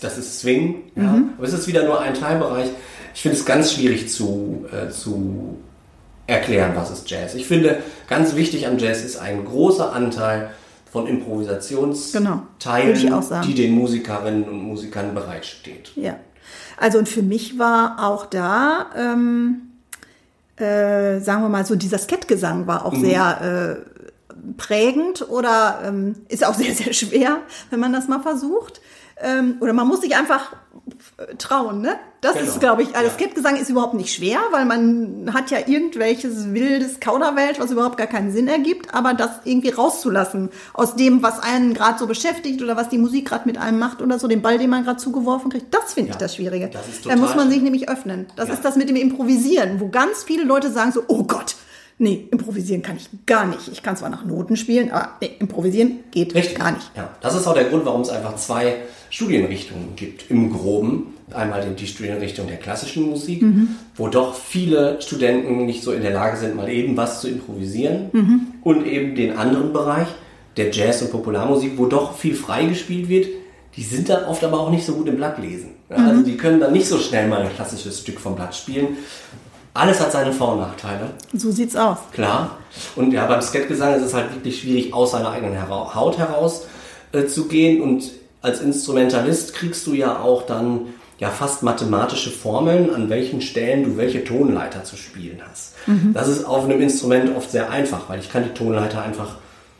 das 0.00 0.18
ist 0.18 0.40
Swing, 0.40 0.84
ja. 0.94 1.02
Mhm. 1.02 1.30
aber 1.36 1.46
es 1.46 1.52
ist 1.52 1.66
wieder 1.66 1.84
nur 1.84 2.00
ein 2.00 2.14
Teilbereich. 2.14 2.68
Ich 3.14 3.22
finde 3.22 3.36
es 3.36 3.44
ganz 3.44 3.72
schwierig 3.72 4.10
zu, 4.10 4.66
äh, 4.70 4.90
zu 4.90 5.56
erklären, 6.26 6.72
was 6.74 6.90
ist 6.90 7.08
Jazz. 7.10 7.34
Ich 7.34 7.46
finde, 7.46 7.78
ganz 8.08 8.34
wichtig 8.36 8.66
am 8.66 8.78
Jazz 8.78 9.04
ist 9.04 9.16
ein 9.16 9.44
großer 9.44 9.92
Anteil 9.92 10.50
von 10.90 11.06
Improvisationsteilen, 11.06 13.00
genau. 13.00 13.22
die 13.44 13.54
den 13.54 13.72
Musikerinnen 13.72 14.44
und 14.44 14.62
Musikern 14.62 15.14
bereitsteht. 15.14 15.92
Ja, 15.94 16.16
also 16.78 16.98
und 16.98 17.08
für 17.08 17.22
mich 17.22 17.58
war 17.58 17.96
auch 18.06 18.26
da, 18.26 18.86
ähm, 18.96 19.62
äh, 20.56 21.20
sagen 21.20 21.42
wir 21.42 21.48
mal 21.48 21.66
so, 21.66 21.74
dieser 21.74 21.98
Skettgesang 21.98 22.66
war 22.66 22.84
auch 22.84 22.92
mhm. 22.92 23.04
sehr 23.04 23.84
äh, 23.86 23.95
prägend 24.56 25.28
oder 25.28 25.80
ähm, 25.84 26.16
ist 26.28 26.44
auch 26.44 26.54
sehr, 26.54 26.74
sehr 26.74 26.92
schwer, 26.92 27.38
wenn 27.70 27.80
man 27.80 27.92
das 27.92 28.08
mal 28.08 28.20
versucht. 28.20 28.80
Ähm, 29.18 29.56
oder 29.60 29.72
man 29.72 29.88
muss 29.88 30.02
sich 30.02 30.14
einfach 30.14 30.52
äh, 31.16 31.36
trauen, 31.36 31.80
ne? 31.80 31.98
Das 32.20 32.34
genau. 32.34 32.46
ist, 32.46 32.60
glaube 32.60 32.82
ich, 32.82 32.94
also 32.94 33.08
ja. 33.08 33.14
Skeptgesang 33.14 33.56
ist 33.56 33.70
überhaupt 33.70 33.94
nicht 33.94 34.14
schwer, 34.14 34.38
weil 34.50 34.66
man 34.66 35.30
hat 35.32 35.50
ja 35.50 35.58
irgendwelches 35.58 36.52
wildes 36.52 37.00
Kauderwelsch, 37.00 37.58
was 37.58 37.70
überhaupt 37.70 37.96
gar 37.96 38.08
keinen 38.08 38.30
Sinn 38.30 38.46
ergibt, 38.46 38.92
aber 38.94 39.14
das 39.14 39.30
irgendwie 39.44 39.70
rauszulassen 39.70 40.50
aus 40.74 40.96
dem, 40.96 41.22
was 41.22 41.38
einen 41.38 41.72
gerade 41.72 41.98
so 41.98 42.06
beschäftigt 42.06 42.62
oder 42.62 42.76
was 42.76 42.90
die 42.90 42.98
Musik 42.98 43.28
gerade 43.28 43.46
mit 43.46 43.56
einem 43.56 43.78
macht 43.78 44.02
oder 44.02 44.18
so, 44.18 44.28
den 44.28 44.42
Ball, 44.42 44.58
den 44.58 44.68
man 44.68 44.84
gerade 44.84 44.98
zugeworfen 44.98 45.50
kriegt, 45.50 45.72
das 45.72 45.94
finde 45.94 46.10
ja. 46.10 46.14
ich 46.14 46.18
das 46.18 46.34
Schwierige. 46.34 46.68
Das 46.68 46.82
da 47.02 47.16
muss 47.16 47.34
man 47.34 47.48
sich 47.48 47.62
nämlich 47.62 47.88
öffnen. 47.88 48.26
Das 48.36 48.48
ja. 48.48 48.54
ist 48.54 48.64
das 48.64 48.76
mit 48.76 48.88
dem 48.90 48.96
Improvisieren, 48.96 49.80
wo 49.80 49.88
ganz 49.88 50.24
viele 50.24 50.44
Leute 50.44 50.70
sagen 50.70 50.92
so, 50.92 51.04
oh 51.08 51.24
Gott, 51.24 51.56
Nee, 51.98 52.28
improvisieren 52.30 52.82
kann 52.82 52.96
ich 52.96 53.08
gar 53.24 53.46
nicht. 53.46 53.68
Ich 53.72 53.82
kann 53.82 53.96
zwar 53.96 54.10
nach 54.10 54.24
Noten 54.24 54.56
spielen, 54.56 54.90
aber 54.90 55.12
nee, 55.20 55.30
improvisieren 55.38 56.00
geht 56.10 56.34
Richtig. 56.34 56.58
gar 56.58 56.72
nicht. 56.72 56.90
Ja, 56.94 57.08
das 57.22 57.34
ist 57.34 57.46
auch 57.46 57.54
der 57.54 57.64
Grund, 57.64 57.86
warum 57.86 58.02
es 58.02 58.10
einfach 58.10 58.36
zwei 58.36 58.76
Studienrichtungen 59.08 59.96
gibt 59.96 60.30
im 60.30 60.52
Groben. 60.52 61.14
Einmal 61.32 61.66
die 61.74 61.86
Studienrichtung 61.86 62.46
der 62.48 62.58
klassischen 62.58 63.08
Musik, 63.08 63.42
mhm. 63.42 63.68
wo 63.96 64.08
doch 64.08 64.34
viele 64.34 65.00
Studenten 65.00 65.64
nicht 65.64 65.82
so 65.82 65.92
in 65.92 66.02
der 66.02 66.12
Lage 66.12 66.36
sind, 66.36 66.54
mal 66.54 66.68
eben 66.68 66.96
was 66.96 67.22
zu 67.22 67.28
improvisieren. 67.28 68.10
Mhm. 68.12 68.40
Und 68.62 68.86
eben 68.86 69.14
den 69.14 69.36
anderen 69.38 69.72
Bereich, 69.72 70.08
der 70.58 70.70
Jazz- 70.70 71.00
und 71.00 71.10
Popularmusik, 71.10 71.72
wo 71.78 71.86
doch 71.86 72.16
viel 72.16 72.34
frei 72.34 72.66
gespielt 72.66 73.08
wird. 73.08 73.26
Die 73.76 73.82
sind 73.82 74.08
dann 74.08 74.24
oft 74.24 74.44
aber 74.44 74.60
auch 74.60 74.70
nicht 74.70 74.84
so 74.84 74.94
gut 74.94 75.08
im 75.08 75.16
Blatt 75.16 75.38
lesen. 75.38 75.70
Ja, 75.90 75.96
also 75.96 76.20
mhm. 76.20 76.24
die 76.24 76.36
können 76.36 76.60
dann 76.60 76.72
nicht 76.72 76.86
so 76.86 76.98
schnell 76.98 77.28
mal 77.28 77.42
ein 77.42 77.54
klassisches 77.54 78.00
Stück 78.00 78.20
vom 78.20 78.34
Blatt 78.34 78.54
spielen. 78.54 78.96
Alles 79.76 80.00
hat 80.00 80.12
seine 80.12 80.32
Vor- 80.32 80.54
und 80.54 80.60
Nachteile. 80.60 81.10
So 81.32 81.50
sieht's 81.50 81.76
aus. 81.76 81.98
Klar. 82.12 82.58
Und 82.94 83.12
ja, 83.12 83.26
beim 83.26 83.42
Skatgesang 83.42 83.94
ist 83.94 84.02
es 84.02 84.14
halt 84.14 84.34
wirklich 84.34 84.60
schwierig, 84.60 84.92
aus 84.92 85.12
seiner 85.12 85.30
eigenen 85.30 85.68
Haut 85.68 86.18
heraus 86.18 86.66
äh, 87.12 87.26
zu 87.26 87.46
gehen. 87.46 87.82
Und 87.82 88.10
als 88.42 88.60
Instrumentalist 88.60 89.54
kriegst 89.54 89.86
du 89.86 89.92
ja 89.92 90.20
auch 90.20 90.46
dann 90.46 90.80
ja 91.18 91.30
fast 91.30 91.62
mathematische 91.62 92.30
Formeln, 92.30 92.92
an 92.94 93.08
welchen 93.08 93.40
Stellen 93.40 93.84
du 93.84 93.96
welche 93.96 94.24
Tonleiter 94.24 94.84
zu 94.84 94.96
spielen 94.96 95.40
hast. 95.48 95.74
Mhm. 95.86 96.12
Das 96.12 96.28
ist 96.28 96.44
auf 96.44 96.64
einem 96.64 96.80
Instrument 96.80 97.34
oft 97.36 97.50
sehr 97.50 97.70
einfach, 97.70 98.08
weil 98.08 98.20
ich 98.20 98.30
kann 98.30 98.44
die 98.44 98.54
Tonleiter 98.54 99.02
einfach 99.02 99.36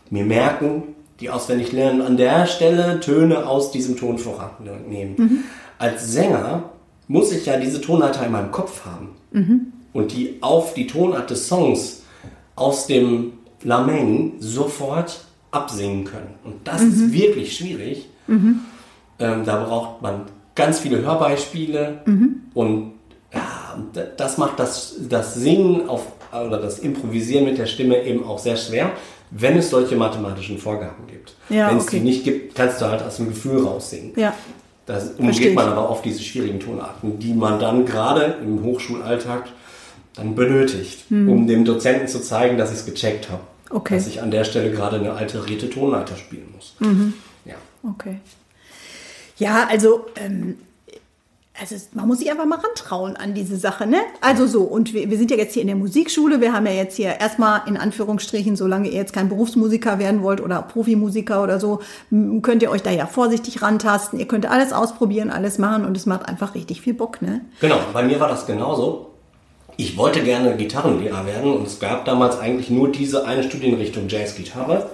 mir 0.09 0.25
merken, 0.25 0.95
die 1.21 1.31
auswendig 1.31 1.73
lernen, 1.73 2.03
an 2.03 2.17
der 2.17 2.47
Stelle 2.47 3.01
Töne 3.01 3.47
aus 3.47 3.71
diesem 3.71 3.97
Ton 3.97 4.19
vorannehmen. 4.19 5.15
Mhm. 5.17 5.45
Als 5.79 6.11
Sänger 6.11 6.71
muss 7.09 7.33
ich 7.33 7.47
ja 7.47 7.59
diese 7.59 7.81
Tonleiter 7.81 8.25
in 8.25 8.33
meinem 8.33 8.51
Kopf 8.51 8.85
haben. 8.85 9.11
Mhm 9.33 9.73
und 9.93 10.13
die 10.13 10.39
auf 10.41 10.75
die 10.75 10.87
Tonart 10.87 11.31
des 11.31 11.49
Songs 11.49 12.03
aus 12.55 12.87
dem 12.87 13.33
Lameng 13.63 14.35
sofort 14.39 15.25
absingen 15.51 16.05
können. 16.05 16.35
Und 16.45 16.67
das 16.67 16.83
mhm. 16.83 16.93
ist 16.93 17.13
wirklich 17.13 17.57
schwierig. 17.57 18.09
Mhm. 18.27 18.61
Ähm, 19.19 19.45
da 19.45 19.65
braucht 19.65 20.03
man 20.03 20.23
ganz 20.55 20.81
viele 20.81 21.03
Hörbeispiele 21.03 22.01
mhm. 22.05 22.43
und 22.55 22.93
ja, 23.33 23.77
das 24.17 24.39
macht 24.39 24.59
das, 24.59 24.97
das 25.09 25.35
Singen 25.35 25.89
auf, 25.89 26.07
oder 26.33 26.59
das 26.59 26.79
Improvisieren 26.79 27.45
mit 27.45 27.59
der 27.59 27.67
Stimme 27.67 28.03
eben 28.03 28.25
auch 28.25 28.39
sehr 28.39 28.57
schwer, 28.57 28.93
wenn 29.31 29.57
es 29.59 29.71
solche 29.71 29.97
mathematischen 29.97 30.59
Vorgaben 30.59 31.07
gibt. 31.07 31.35
Ja, 31.49 31.71
wenn 31.71 31.79
es 31.79 31.85
okay. 31.85 31.99
die 31.99 32.05
nicht 32.05 32.25
gibt, 32.25 32.55
kannst 32.55 32.81
du 32.81 32.87
halt 32.87 33.03
aus 33.03 33.17
dem 33.17 33.29
Gefühl 33.29 33.65
raussingen. 33.65 34.13
Ja. 34.17 34.35
Da 34.87 35.01
umgeht 35.19 35.55
man 35.55 35.69
aber 35.69 35.91
oft 35.91 36.05
diese 36.05 36.23
schwierigen 36.23 36.61
Tonarten, 36.61 37.19
die 37.19 37.35
man 37.35 37.59
dann 37.59 37.85
gerade 37.85 38.37
im 38.41 38.63
Hochschulalltag 38.63 39.49
dann 40.17 40.35
benötigt, 40.35 41.05
hm. 41.09 41.29
um 41.29 41.47
dem 41.47 41.65
Dozenten 41.65 42.09
zu 42.09 42.21
zeigen, 42.21 42.59
dass 42.59 42.73
ich 42.73 42.79
es 42.79 42.87
gecheckt 42.87 43.31
habe. 43.31 43.43
Okay. 43.71 43.97
Dass 43.97 44.07
ich 44.07 44.23
an 44.23 44.31
der 44.31 44.45
Stelle 44.45 44.71
gerade 44.71 44.97
eine 44.97 45.13
alterierte 45.13 45.69
Tonleiter 45.69 46.17
spielen 46.17 46.49
muss. 46.55 46.75
Mhm. 46.79 47.15
Ja. 47.45 47.57
Okay. 47.83 48.21
Ja, 49.39 49.67
also, 49.69 50.07
ähm, 50.17 50.59
also 51.61 51.75
man 51.95 52.07
muss 52.07 52.19
sich 52.19 52.31
einfach 52.31 52.47
mal 52.47 52.59
rantrauen 52.59 53.17
an 53.17 53.35
diese 53.35 53.57
Sache, 53.57 53.87
ne? 53.87 53.99
Also 54.21 54.47
so, 54.47 54.63
und 54.63 54.95
wir, 54.95 55.11
wir 55.11 55.19
sind 55.19 55.31
ja 55.31 55.37
jetzt 55.37 55.55
hier 55.55 55.63
in 55.63 55.69
der 55.69 55.77
Musikschule, 55.77 56.41
wir 56.41 56.53
haben 56.53 56.67
ja 56.67 56.73
jetzt 56.73 56.97
hier 56.97 57.19
erstmal 57.19 57.63
in 57.67 57.77
Anführungsstrichen, 57.77 58.57
solange 58.57 58.89
ihr 58.89 58.95
jetzt 58.97 59.13
kein 59.13 59.29
Berufsmusiker 59.29 59.99
werden 59.99 60.23
wollt 60.23 60.41
oder 60.41 60.63
Profimusiker 60.63 61.43
oder 61.43 61.59
so, 61.59 61.81
könnt 62.43 62.63
ihr 62.63 62.71
euch 62.71 62.83
da 62.83 62.91
ja 62.91 63.07
vorsichtig 63.07 63.63
rantasten, 63.63 64.19
ihr 64.19 64.29
könnt 64.29 64.47
alles 64.47 64.73
ausprobieren, 64.73 65.31
alles 65.31 65.59
machen 65.59 65.85
und 65.85 65.97
es 65.97 66.07
macht 66.07 66.29
einfach 66.29 66.55
richtig 66.55 66.83
viel 66.83 66.95
Bock, 66.95 67.21
ne? 67.21 67.41
Genau, 67.61 67.81
bei 67.93 68.05
mir 68.05 68.21
war 68.21 68.29
das 68.29 68.47
genauso 68.47 69.06
ich 69.77 69.97
wollte 69.97 70.23
gerne 70.23 70.57
Gitarrenlehrer 70.57 71.27
werden 71.27 71.53
und 71.53 71.67
es 71.67 71.79
gab 71.79 72.05
damals 72.05 72.39
eigentlich 72.39 72.71
nur 72.71 72.91
diese 72.91 73.27
eine 73.27 73.43
Studienrichtung 73.43 74.09
Jazz-Gitarre. 74.09 74.91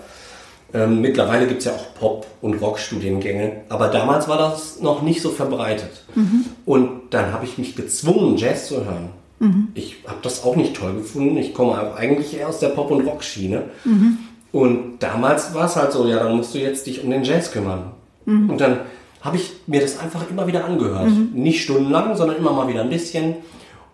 Ähm, 0.74 1.00
mittlerweile 1.00 1.46
gibt 1.46 1.60
es 1.60 1.66
ja 1.66 1.72
auch 1.72 1.94
Pop- 1.94 2.26
und 2.40 2.54
Rock-Studiengänge, 2.54 3.62
aber 3.68 3.88
damals 3.88 4.26
war 4.26 4.38
das 4.38 4.80
noch 4.80 5.02
nicht 5.02 5.20
so 5.20 5.30
verbreitet. 5.30 6.02
Mhm. 6.14 6.46
Und 6.64 6.88
dann 7.10 7.32
habe 7.32 7.44
ich 7.44 7.58
mich 7.58 7.76
gezwungen, 7.76 8.36
Jazz 8.36 8.68
zu 8.68 8.84
hören. 8.84 9.10
Mhm. 9.38 9.68
Ich 9.74 9.96
habe 10.06 10.18
das 10.22 10.44
auch 10.44 10.56
nicht 10.56 10.74
toll 10.74 10.94
gefunden. 10.94 11.36
Ich 11.36 11.52
komme 11.52 11.72
auch 11.72 11.96
eigentlich 11.96 12.36
eher 12.38 12.48
aus 12.48 12.58
der 12.58 12.68
Pop- 12.68 12.90
und 12.90 13.06
Rock-Schiene. 13.06 13.64
Mhm. 13.84 14.18
Und 14.50 14.98
damals 15.00 15.54
war 15.54 15.66
es 15.66 15.76
halt 15.76 15.92
so, 15.92 16.06
ja, 16.06 16.18
dann 16.20 16.36
musst 16.36 16.54
du 16.54 16.58
jetzt 16.58 16.86
dich 16.86 17.04
um 17.04 17.10
den 17.10 17.24
Jazz 17.24 17.52
kümmern. 17.52 17.92
Mhm. 18.24 18.50
Und 18.50 18.60
dann 18.60 18.80
habe 19.20 19.36
ich 19.36 19.50
mir 19.66 19.80
das 19.80 19.98
einfach 19.98 20.28
immer 20.30 20.46
wieder 20.46 20.64
angehört. 20.64 21.08
Mhm. 21.08 21.30
Nicht 21.34 21.62
stundenlang, 21.62 22.16
sondern 22.16 22.38
immer 22.38 22.52
mal 22.52 22.68
wieder 22.68 22.80
ein 22.80 22.90
bisschen 22.90 23.36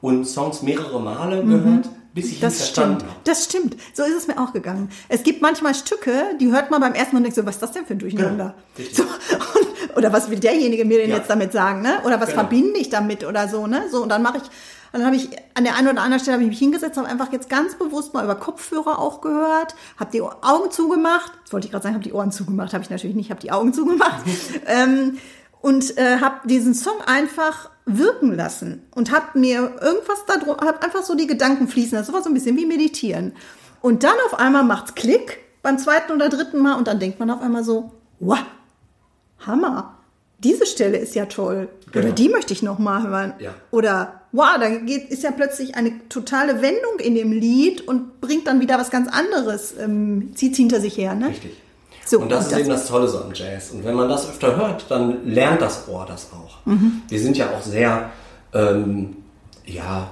und 0.00 0.24
Songs 0.26 0.62
mehrere 0.62 1.00
Male 1.00 1.42
mhm. 1.42 1.50
gehört, 1.50 1.88
bis 2.14 2.32
ich 2.32 2.40
das 2.40 2.54
ihn 2.54 2.56
verstanden 2.58 3.02
habe. 3.02 3.20
Das 3.24 3.44
stimmt. 3.44 3.76
So 3.94 4.02
ist 4.04 4.16
es 4.16 4.26
mir 4.26 4.38
auch 4.40 4.52
gegangen. 4.52 4.90
Es 5.08 5.22
gibt 5.22 5.42
manchmal 5.42 5.74
Stücke, 5.74 6.12
die 6.40 6.50
hört 6.50 6.70
man 6.70 6.80
beim 6.80 6.94
ersten 6.94 7.14
Mal 7.14 7.18
und 7.18 7.24
denkt 7.24 7.36
so, 7.36 7.46
was 7.46 7.56
ist 7.56 7.62
das 7.62 7.72
denn 7.72 7.86
für 7.86 7.94
ein 7.94 7.98
Durcheinander? 7.98 8.54
Genau. 8.76 8.88
So, 8.92 9.02
und, 9.02 9.96
oder 9.96 10.12
was 10.12 10.30
will 10.30 10.38
derjenige 10.38 10.84
mir 10.84 10.98
denn 10.98 11.10
ja. 11.10 11.16
jetzt 11.16 11.30
damit 11.30 11.52
sagen, 11.52 11.82
ne? 11.82 12.00
Oder 12.04 12.20
was 12.20 12.30
genau. 12.30 12.40
verbinde 12.40 12.78
ich 12.78 12.90
damit 12.90 13.24
oder 13.24 13.48
so, 13.48 13.66
ne? 13.66 13.84
So, 13.90 14.02
und 14.02 14.08
dann 14.08 14.22
mache 14.22 14.38
ich, 14.38 14.44
dann 14.92 15.04
habe 15.04 15.16
ich 15.16 15.28
an 15.54 15.64
der 15.64 15.76
einen 15.76 15.88
oder 15.88 16.02
anderen 16.02 16.20
Stelle 16.20 16.34
habe 16.34 16.44
ich 16.44 16.48
mich 16.48 16.58
hingesetzt, 16.58 16.96
habe 16.96 17.08
einfach 17.08 17.32
jetzt 17.32 17.48
ganz 17.48 17.74
bewusst 17.76 18.14
mal 18.14 18.24
über 18.24 18.36
Kopfhörer 18.36 18.98
auch 18.98 19.20
gehört, 19.20 19.74
habe 19.98 20.10
die 20.12 20.22
Augen 20.22 20.70
zugemacht. 20.70 21.32
Das 21.44 21.52
wollte 21.52 21.66
ich 21.66 21.72
gerade 21.72 21.82
sagen, 21.82 21.94
habe 21.94 22.04
die 22.04 22.12
Ohren 22.12 22.32
zugemacht, 22.32 22.72
habe 22.72 22.84
ich 22.84 22.90
natürlich 22.90 23.16
nicht, 23.16 23.30
habe 23.30 23.40
die 23.40 23.52
Augen 23.52 23.74
zugemacht. 23.74 24.24
ähm, 24.66 25.18
und 25.60 25.96
äh, 25.98 26.18
habe 26.20 26.46
diesen 26.46 26.74
Song 26.74 27.00
einfach 27.06 27.70
wirken 27.84 28.34
lassen 28.34 28.82
und 28.94 29.10
habe 29.10 29.38
mir 29.38 29.76
irgendwas 29.80 30.24
da 30.26 30.36
drum, 30.36 30.56
habe 30.58 30.82
einfach 30.82 31.02
so 31.02 31.14
die 31.14 31.26
Gedanken 31.26 31.68
fließen 31.68 31.98
lassen. 31.98 32.06
Das 32.06 32.14
war 32.14 32.22
so 32.22 32.30
ein 32.30 32.34
bisschen 32.34 32.56
wie 32.56 32.66
meditieren. 32.66 33.32
Und 33.80 34.04
dann 34.04 34.14
auf 34.26 34.38
einmal 34.38 34.64
macht's 34.64 34.94
Klick 34.94 35.38
beim 35.62 35.78
zweiten 35.78 36.12
oder 36.12 36.28
dritten 36.28 36.58
Mal 36.58 36.74
und 36.74 36.86
dann 36.86 37.00
denkt 37.00 37.18
man 37.18 37.30
auf 37.30 37.40
einmal 37.40 37.64
so, 37.64 37.92
wow, 38.20 38.38
Hammer. 39.46 39.94
Diese 40.40 40.66
Stelle 40.66 40.98
ist 40.98 41.16
ja 41.16 41.26
toll. 41.26 41.68
Genau. 41.90 42.06
Oder 42.06 42.14
die 42.14 42.28
möchte 42.28 42.52
ich 42.52 42.62
noch 42.62 42.78
mal 42.78 43.02
hören. 43.02 43.34
Ja. 43.40 43.54
Oder 43.72 44.22
wow, 44.30 44.56
da 44.58 44.68
geht, 44.68 45.10
ist 45.10 45.24
ja 45.24 45.32
plötzlich 45.32 45.74
eine 45.74 46.08
totale 46.08 46.62
Wendung 46.62 46.98
in 47.00 47.14
dem 47.14 47.32
Lied 47.32 47.86
und 47.88 48.20
bringt 48.20 48.46
dann 48.46 48.60
wieder 48.60 48.78
was 48.78 48.90
ganz 48.90 49.08
anderes, 49.08 49.74
ähm, 49.78 50.32
zieht 50.36 50.54
hinter 50.54 50.80
sich 50.80 50.96
her. 50.96 51.14
Ne? 51.14 51.28
Richtig. 51.28 51.56
So, 52.08 52.20
und 52.20 52.32
das 52.32 52.44
ist 52.44 52.52
das 52.52 52.60
eben 52.60 52.70
das 52.70 52.86
Tolle 52.86 53.06
so 53.06 53.18
am 53.18 53.34
Jazz. 53.34 53.70
Und 53.70 53.84
wenn 53.84 53.94
man 53.94 54.08
das 54.08 54.30
öfter 54.30 54.56
hört, 54.56 54.86
dann 54.88 55.26
lernt 55.26 55.60
das 55.60 55.86
Ohr 55.88 56.06
das 56.08 56.28
auch. 56.32 56.56
Mhm. 56.64 57.02
Wir 57.06 57.20
sind 57.20 57.36
ja 57.36 57.50
auch 57.50 57.60
sehr, 57.60 58.08
ähm, 58.54 59.16
ja, 59.66 60.08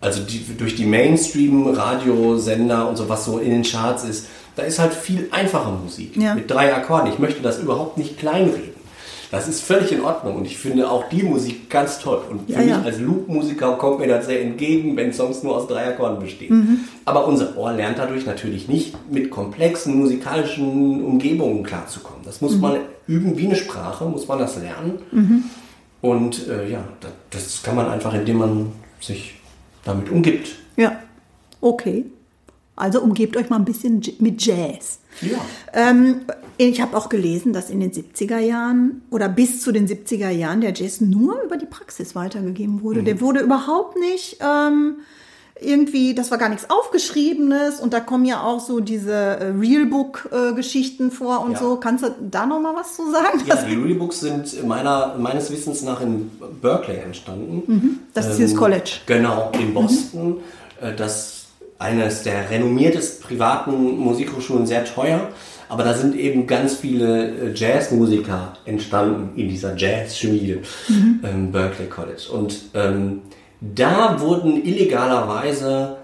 also 0.00 0.22
die, 0.22 0.56
durch 0.56 0.76
die 0.76 0.86
Mainstream-Radiosender 0.86 2.88
und 2.88 2.96
so, 2.96 3.10
was 3.10 3.26
so 3.26 3.38
in 3.38 3.50
den 3.50 3.62
Charts 3.62 4.04
ist, 4.04 4.28
da 4.56 4.62
ist 4.62 4.78
halt 4.78 4.94
viel 4.94 5.28
einfache 5.30 5.70
Musik 5.70 6.16
ja. 6.16 6.34
mit 6.34 6.50
drei 6.50 6.74
Akkorden. 6.74 7.12
Ich 7.12 7.18
möchte 7.18 7.42
das 7.42 7.58
überhaupt 7.58 7.98
nicht 7.98 8.18
kleinreden. 8.18 8.69
Das 9.30 9.46
ist 9.46 9.62
völlig 9.62 9.92
in 9.92 10.00
Ordnung 10.00 10.36
und 10.36 10.44
ich 10.44 10.58
finde 10.58 10.90
auch 10.90 11.08
die 11.08 11.22
Musik 11.22 11.70
ganz 11.70 12.00
toll. 12.00 12.20
Und 12.28 12.46
für 12.46 12.52
ja, 12.52 12.58
mich 12.58 12.68
ja. 12.68 12.82
als 12.82 12.98
Loop-Musiker 12.98 13.76
kommt 13.76 14.00
mir 14.00 14.08
das 14.08 14.26
sehr 14.26 14.42
entgegen, 14.42 14.96
wenn 14.96 15.12
Songs 15.12 15.44
nur 15.44 15.56
aus 15.56 15.68
drei 15.68 15.86
Akkorden 15.86 16.18
bestehen. 16.18 16.56
Mhm. 16.56 16.78
Aber 17.04 17.28
unser 17.28 17.56
Ohr 17.56 17.72
lernt 17.72 17.98
dadurch 17.98 18.26
natürlich 18.26 18.66
nicht, 18.66 18.96
mit 19.10 19.30
komplexen 19.30 19.96
musikalischen 19.98 21.04
Umgebungen 21.04 21.62
klarzukommen. 21.62 22.22
Das 22.24 22.40
muss 22.40 22.56
mhm. 22.56 22.60
man 22.60 22.76
üben 23.06 23.38
wie 23.38 23.46
eine 23.46 23.56
Sprache, 23.56 24.04
muss 24.06 24.26
man 24.26 24.40
das 24.40 24.56
lernen. 24.56 24.98
Mhm. 25.12 25.44
Und 26.00 26.48
äh, 26.48 26.68
ja, 26.68 26.82
das, 27.00 27.12
das 27.30 27.62
kann 27.62 27.76
man 27.76 27.88
einfach, 27.88 28.12
indem 28.14 28.38
man 28.38 28.72
sich 29.00 29.34
damit 29.84 30.10
umgibt. 30.10 30.56
Ja, 30.76 30.98
okay. 31.60 32.04
Also 32.80 33.00
umgebt 33.00 33.36
euch 33.36 33.50
mal 33.50 33.56
ein 33.56 33.64
bisschen 33.64 34.02
mit 34.18 34.44
Jazz. 34.44 34.98
Ja. 35.20 35.38
Ähm, 35.72 36.22
ich 36.56 36.80
habe 36.80 36.96
auch 36.96 37.08
gelesen, 37.08 37.52
dass 37.52 37.70
in 37.70 37.80
den 37.80 37.92
70er 37.92 38.38
Jahren 38.38 39.02
oder 39.10 39.28
bis 39.28 39.62
zu 39.62 39.72
den 39.72 39.86
70er 39.86 40.30
Jahren 40.30 40.60
der 40.60 40.72
Jazz 40.72 41.00
nur 41.00 41.42
über 41.42 41.56
die 41.56 41.66
Praxis 41.66 42.14
weitergegeben 42.14 42.82
wurde. 42.82 43.00
Mhm. 43.00 43.04
Der 43.04 43.20
wurde 43.20 43.40
überhaupt 43.40 43.98
nicht 43.98 44.38
ähm, 44.40 44.96
irgendwie, 45.60 46.14
das 46.14 46.30
war 46.30 46.38
gar 46.38 46.48
nichts 46.48 46.70
Aufgeschriebenes 46.70 47.80
und 47.80 47.92
da 47.92 48.00
kommen 48.00 48.24
ja 48.24 48.42
auch 48.42 48.60
so 48.60 48.80
diese 48.80 49.12
äh, 49.12 49.52
Realbook-Geschichten 49.58 51.08
äh, 51.08 51.10
vor 51.10 51.44
und 51.44 51.52
ja. 51.52 51.58
so. 51.58 51.76
Kannst 51.76 52.04
du 52.04 52.14
da 52.30 52.46
noch 52.46 52.60
mal 52.60 52.74
was 52.74 52.96
zu 52.96 53.10
sagen? 53.10 53.42
Ja, 53.46 53.56
die 53.56 53.74
Realbooks 53.74 54.20
sind 54.20 54.66
meiner, 54.66 55.16
meines 55.18 55.50
Wissens 55.50 55.82
nach 55.82 56.00
in 56.00 56.30
Berkeley 56.62 56.98
entstanden. 56.98 57.62
Mhm. 57.66 57.98
Das 58.14 58.26
ist 58.26 58.32
ähm, 58.32 58.38
dieses 58.38 58.56
College. 58.56 58.90
Genau, 59.06 59.50
in 59.52 59.74
Boston. 59.74 60.28
Mhm. 60.28 60.96
Das 60.96 61.39
eines 61.80 62.22
der 62.22 62.50
renommiertesten 62.50 63.26
privaten 63.26 63.98
Musikhochschulen 63.98 64.66
sehr 64.66 64.84
teuer. 64.84 65.28
Aber 65.68 65.82
da 65.82 65.94
sind 65.94 66.14
eben 66.16 66.46
ganz 66.46 66.74
viele 66.74 67.28
äh, 67.28 67.54
Jazzmusiker 67.54 68.54
entstanden 68.64 69.38
in 69.38 69.48
dieser 69.48 69.76
Jazzschmiede 69.76 70.60
mhm. 70.88 71.20
ähm, 71.24 71.52
Berkeley 71.52 71.88
College. 71.88 72.28
Und 72.32 72.56
ähm, 72.74 73.22
da 73.60 74.20
wurden 74.20 74.64
illegalerweise 74.64 75.96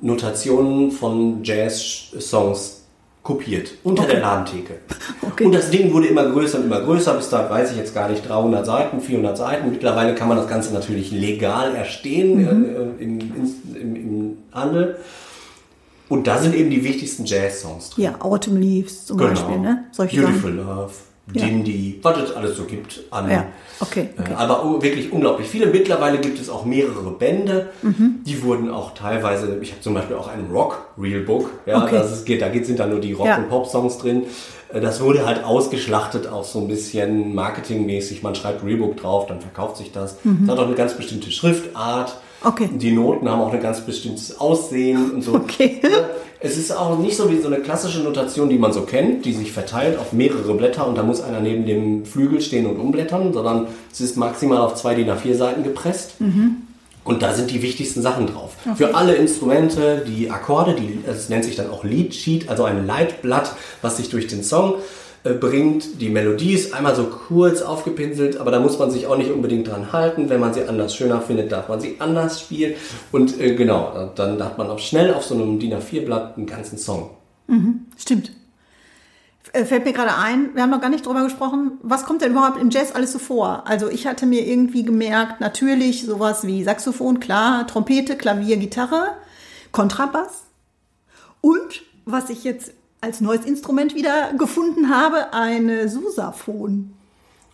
Notationen 0.00 0.90
von 0.90 1.42
Jazz-Songs 1.42 2.82
kopiert 3.22 3.72
unter 3.84 4.02
okay. 4.02 4.12
der 4.12 4.20
Ladentheke. 4.20 4.74
Okay. 5.24 5.44
Und 5.46 5.54
das 5.54 5.70
Ding 5.70 5.94
wurde 5.94 6.08
immer 6.08 6.28
größer 6.28 6.58
und 6.58 6.64
immer 6.64 6.80
größer, 6.80 7.14
bis 7.14 7.30
da 7.30 7.48
weiß 7.48 7.70
ich 7.70 7.78
jetzt 7.78 7.94
gar 7.94 8.08
nicht 8.10 8.28
300 8.28 8.66
Seiten, 8.66 9.00
400 9.00 9.38
Seiten. 9.38 9.70
Mittlerweile 9.70 10.14
kann 10.14 10.28
man 10.28 10.36
das 10.36 10.46
Ganze 10.46 10.74
natürlich 10.74 11.10
legal 11.10 11.74
erstehen 11.74 12.38
mhm. 12.38 12.64
äh, 12.64 13.02
im, 13.02 13.20
im, 13.20 13.96
im, 13.96 14.38
Handel. 14.52 14.98
Und 16.12 16.26
da 16.26 16.36
sind 16.36 16.54
eben 16.54 16.68
die 16.68 16.84
wichtigsten 16.84 17.24
Jazz-Songs 17.24 17.90
drin. 17.90 18.04
Ja, 18.04 18.20
Autumn 18.20 18.58
Leaves 18.60 19.06
zum 19.06 19.16
genau. 19.16 19.30
Beispiel, 19.30 19.58
ne? 19.58 19.84
Solche 19.92 20.20
Beautiful 20.20 20.56
Sachen. 20.56 20.66
Love. 20.66 20.92
Dindy, 21.26 21.94
ja. 21.96 22.04
was 22.04 22.18
es 22.18 22.36
alles 22.36 22.56
so 22.56 22.64
gibt 22.64 23.00
an. 23.10 23.30
Ja. 23.30 23.46
Okay, 23.80 24.10
äh, 24.18 24.20
okay. 24.20 24.34
aber 24.36 24.82
wirklich 24.82 25.10
unglaublich 25.10 25.48
viele. 25.48 25.68
Mittlerweile 25.68 26.18
gibt 26.18 26.38
es 26.38 26.50
auch 26.50 26.66
mehrere 26.66 27.12
Bände. 27.12 27.70
Mhm. 27.80 28.16
Die 28.26 28.42
wurden 28.42 28.70
auch 28.70 28.92
teilweise, 28.92 29.56
ich 29.62 29.70
habe 29.70 29.80
zum 29.80 29.94
Beispiel 29.94 30.16
auch 30.16 30.28
einen 30.28 30.50
Rock-Real-Book. 30.50 31.48
Ja, 31.64 31.82
okay. 31.82 31.96
das 31.96 32.12
ist, 32.12 32.26
geht, 32.26 32.42
da 32.42 32.52
sind 32.52 32.78
dann 32.78 32.90
nur 32.90 33.00
die 33.00 33.14
Rock- 33.14 33.28
ja. 33.28 33.38
und 33.38 33.48
Pop-Songs 33.48 33.96
drin. 33.96 34.24
Äh, 34.72 34.80
das 34.80 35.00
wurde 35.00 35.26
halt 35.26 35.44
ausgeschlachtet 35.44 36.26
auch 36.26 36.44
so 36.44 36.60
ein 36.60 36.68
bisschen 36.68 37.34
marketingmäßig. 37.34 38.22
Man 38.22 38.34
schreibt 38.34 38.64
Realbook 38.64 38.96
drauf, 38.96 39.26
dann 39.26 39.40
verkauft 39.40 39.76
sich 39.76 39.92
das. 39.92 40.16
Mhm. 40.24 40.46
Das 40.46 40.56
hat 40.56 40.62
auch 40.62 40.68
eine 40.68 40.76
ganz 40.76 40.94
bestimmte 40.94 41.30
Schriftart. 41.30 42.16
Okay. 42.44 42.68
Die 42.72 42.90
Noten 42.90 43.28
haben 43.28 43.40
auch 43.40 43.52
ein 43.52 43.62
ganz 43.62 43.82
bestimmtes 43.82 44.40
Aussehen 44.40 45.12
und 45.12 45.22
so. 45.22 45.32
Okay. 45.42 45.80
Es 46.44 46.58
ist 46.58 46.76
auch 46.76 46.98
nicht 46.98 47.16
so 47.16 47.30
wie 47.30 47.38
so 47.38 47.46
eine 47.46 47.58
klassische 47.58 48.00
Notation, 48.00 48.48
die 48.48 48.58
man 48.58 48.72
so 48.72 48.82
kennt, 48.82 49.24
die 49.24 49.32
sich 49.32 49.52
verteilt 49.52 49.96
auf 49.96 50.12
mehrere 50.12 50.54
Blätter 50.54 50.88
und 50.88 50.98
da 50.98 51.04
muss 51.04 51.20
einer 51.20 51.38
neben 51.38 51.66
dem 51.66 52.04
Flügel 52.04 52.40
stehen 52.40 52.66
und 52.66 52.78
umblättern, 52.78 53.32
sondern 53.32 53.68
es 53.92 54.00
ist 54.00 54.16
maximal 54.16 54.58
auf 54.58 54.74
zwei 54.74 54.96
DIN 54.96 55.08
A4 55.08 55.34
Seiten 55.34 55.62
gepresst. 55.62 56.20
Mhm. 56.20 56.62
Und 57.04 57.22
da 57.22 57.34
sind 57.34 57.50
die 57.50 57.62
wichtigsten 57.62 58.00
Sachen 58.00 58.26
drauf. 58.26 58.56
Okay. 58.64 58.76
Für 58.76 58.94
alle 58.94 59.14
Instrumente, 59.14 60.04
die 60.06 60.30
Akkorde, 60.30 60.74
die, 60.74 61.00
es 61.06 61.28
nennt 61.28 61.44
sich 61.44 61.56
dann 61.56 61.70
auch 61.70 61.84
Lead 61.84 62.14
Sheet, 62.14 62.48
also 62.48 62.64
ein 62.64 62.86
Leitblatt, 62.86 63.54
was 63.80 63.96
sich 63.96 64.08
durch 64.08 64.28
den 64.28 64.44
Song 64.44 64.76
äh, 65.24 65.32
bringt. 65.32 66.00
Die 66.00 66.08
Melodie 66.08 66.52
ist 66.52 66.74
einmal 66.74 66.94
so 66.94 67.04
kurz 67.04 67.62
aufgepinselt, 67.62 68.36
aber 68.36 68.50
da 68.52 68.60
muss 68.60 68.78
man 68.78 68.90
sich 68.90 69.06
auch 69.06 69.16
nicht 69.16 69.30
unbedingt 69.30 69.68
dran 69.68 69.92
halten. 69.92 70.28
Wenn 70.28 70.40
man 70.40 70.54
sie 70.54 70.62
anders 70.62 70.94
schöner 70.94 71.20
findet, 71.20 71.50
darf 71.50 71.68
man 71.68 71.80
sie 71.80 71.96
anders 71.98 72.40
spielen. 72.40 72.74
Und 73.10 73.40
äh, 73.40 73.54
genau, 73.56 74.10
dann 74.14 74.42
hat 74.42 74.58
man 74.58 74.70
auch 74.70 74.78
schnell 74.78 75.12
auf 75.12 75.24
so 75.24 75.34
einem 75.34 75.58
DIN 75.58 75.74
A4-Blatt 75.74 76.36
einen 76.36 76.46
ganzen 76.46 76.78
Song. 76.78 77.10
Mhm, 77.48 77.86
stimmt. 77.96 78.32
Äh, 79.52 79.64
fällt 79.66 79.84
mir 79.84 79.92
gerade 79.92 80.16
ein, 80.16 80.54
wir 80.54 80.62
haben 80.62 80.70
noch 80.70 80.80
gar 80.80 80.88
nicht 80.88 81.04
drüber 81.04 81.22
gesprochen, 81.22 81.72
was 81.82 82.04
kommt 82.04 82.22
denn 82.22 82.32
überhaupt 82.32 82.58
im 82.60 82.70
Jazz 82.70 82.92
alles 82.92 83.12
so 83.12 83.18
vor? 83.18 83.64
Also 83.66 83.90
ich 83.90 84.06
hatte 84.06 84.24
mir 84.24 84.46
irgendwie 84.46 84.82
gemerkt, 84.82 85.40
natürlich 85.40 86.06
sowas 86.06 86.46
wie 86.46 86.64
Saxophon, 86.64 87.20
klar, 87.20 87.66
Trompete, 87.66 88.16
Klavier, 88.16 88.56
Gitarre, 88.56 89.16
Kontrabass 89.70 90.44
und 91.42 91.82
was 92.06 92.30
ich 92.30 92.44
jetzt 92.44 92.72
als 93.02 93.20
neues 93.20 93.44
Instrument 93.44 93.94
wieder 93.94 94.32
gefunden 94.38 94.88
habe, 94.88 95.34
eine 95.34 95.88
Susaphon. 95.88 96.94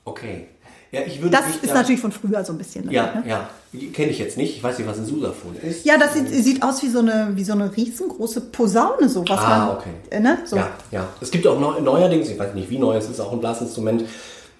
Okay. 0.05 0.49
Ja, 0.93 1.01
ich 1.07 1.21
würde 1.21 1.37
das 1.37 1.57
ist 1.57 1.71
da, 1.71 1.75
natürlich 1.75 2.01
von 2.01 2.13
früher 2.13 2.45
so 2.45 2.53
ein 2.53 2.59
bisschen. 2.59 2.91
Ja, 2.91 3.15
ne? 3.15 3.25
ja. 3.27 3.51
Kenne 3.93 4.11
ich 4.11 4.19
jetzt 4.19 4.39
nicht. 4.39 4.57
Ich 4.57 4.63
weiß 4.63 4.79
nicht, 4.79 4.89
was 4.89 4.99
ein 4.99 5.05
Susaphon 5.05 5.55
ist. 5.63 5.85
Ja, 5.85 5.99
das 5.99 6.15
sieht, 6.15 6.29
sieht, 6.29 6.63
aus 6.63 6.83
wie 6.83 6.89
so, 6.89 7.01
eine, 7.01 7.33
wie 7.35 7.45
so 7.45 7.53
eine 7.53 7.75
riesengroße 7.77 8.41
Posaune, 8.41 9.09
so 9.11 9.29
was 9.29 9.39
ah, 9.41 9.59
man, 9.59 9.77
okay. 9.77 9.91
Äh, 10.09 10.21
ne? 10.21 10.39
so. 10.47 10.57
Ja, 10.57 10.71
ja. 10.91 11.09
Es 11.21 11.31
gibt 11.31 11.47
auch 11.47 11.61
neu, 11.61 11.79
neuerdings, 11.81 12.31
ich 12.31 12.39
weiß 12.39 12.55
nicht 12.55 12.71
wie 12.71 12.79
neu, 12.79 12.97
es 12.97 13.11
ist 13.11 13.21
auch 13.21 13.33
ein 13.33 13.41
Blasinstrument. 13.41 14.05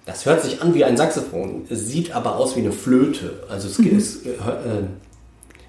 Das 0.05 0.27
hört 0.27 0.43
sich 0.43 0.61
an 0.61 0.75
wie 0.75 0.83
ein 0.83 0.95
Saxophon, 0.95 1.65
es 1.69 1.87
sieht 1.87 2.11
aber 2.15 2.37
aus 2.37 2.55
wie 2.55 2.59
eine 2.59 2.71
Flöte. 2.71 3.43
Also 3.49 3.67
es, 3.67 3.79
mhm. 3.79 3.97
es, 3.97 4.25
äh, 4.25 4.29
äh, 4.29 4.85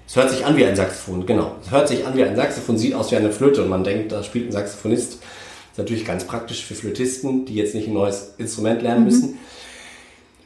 es 0.07 0.15
hört 0.15 0.29
sich 0.29 0.45
an 0.45 0.55
wie 0.55 0.65
ein 0.65 0.75
Saxophon, 0.75 1.25
genau. 1.25 1.55
Es 1.63 1.71
hört 1.71 1.87
sich 1.87 2.05
an 2.05 2.15
wie 2.15 2.23
ein 2.23 2.35
Saxophon, 2.35 2.77
sieht 2.77 2.93
aus 2.93 3.11
wie 3.11 3.15
eine 3.15 3.31
Flöte 3.31 3.63
und 3.63 3.69
man 3.69 3.83
denkt, 3.83 4.11
da 4.11 4.21
spielt 4.21 4.49
ein 4.49 4.51
Saxophonist. 4.51 5.13
Das 5.13 5.19
ist 5.19 5.77
natürlich 5.77 6.05
ganz 6.05 6.25
praktisch 6.25 6.63
für 6.63 6.75
Flötisten, 6.75 7.45
die 7.45 7.55
jetzt 7.55 7.73
nicht 7.73 7.87
ein 7.87 7.93
neues 7.93 8.35
Instrument 8.37 8.83
lernen 8.83 8.99
mhm. 8.99 9.05
müssen. 9.05 9.39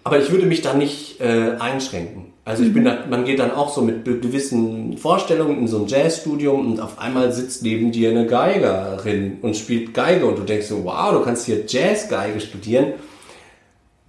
Aber 0.05 0.19
ich 0.19 0.31
würde 0.31 0.45
mich 0.45 0.61
da 0.61 0.75
nicht 0.75 1.19
äh, 1.19 1.55
einschränken. 1.59 2.31
Also 2.45 2.63
ich 2.63 2.71
bin 2.71 2.83
mhm. 2.83 2.87
da, 2.87 2.97
man 3.09 3.25
geht 3.25 3.39
dann 3.39 3.49
auch 3.49 3.73
so 3.73 3.81
mit 3.81 4.05
gewissen 4.05 4.97
Vorstellungen 4.97 5.57
in 5.57 5.67
so 5.67 5.79
ein 5.79 5.87
Jazzstudium 5.87 6.73
und 6.73 6.79
auf 6.79 6.99
einmal 6.99 7.31
sitzt 7.31 7.63
neben 7.63 7.91
dir 7.91 8.11
eine 8.11 8.27
Geigerin 8.27 9.39
und 9.41 9.57
spielt 9.57 9.95
Geige 9.95 10.27
und 10.27 10.37
du 10.37 10.43
denkst 10.43 10.67
so, 10.67 10.85
wow, 10.85 11.11
du 11.11 11.21
kannst 11.21 11.47
hier 11.47 11.63
Jazzgeige 11.67 12.39
studieren. 12.39 12.93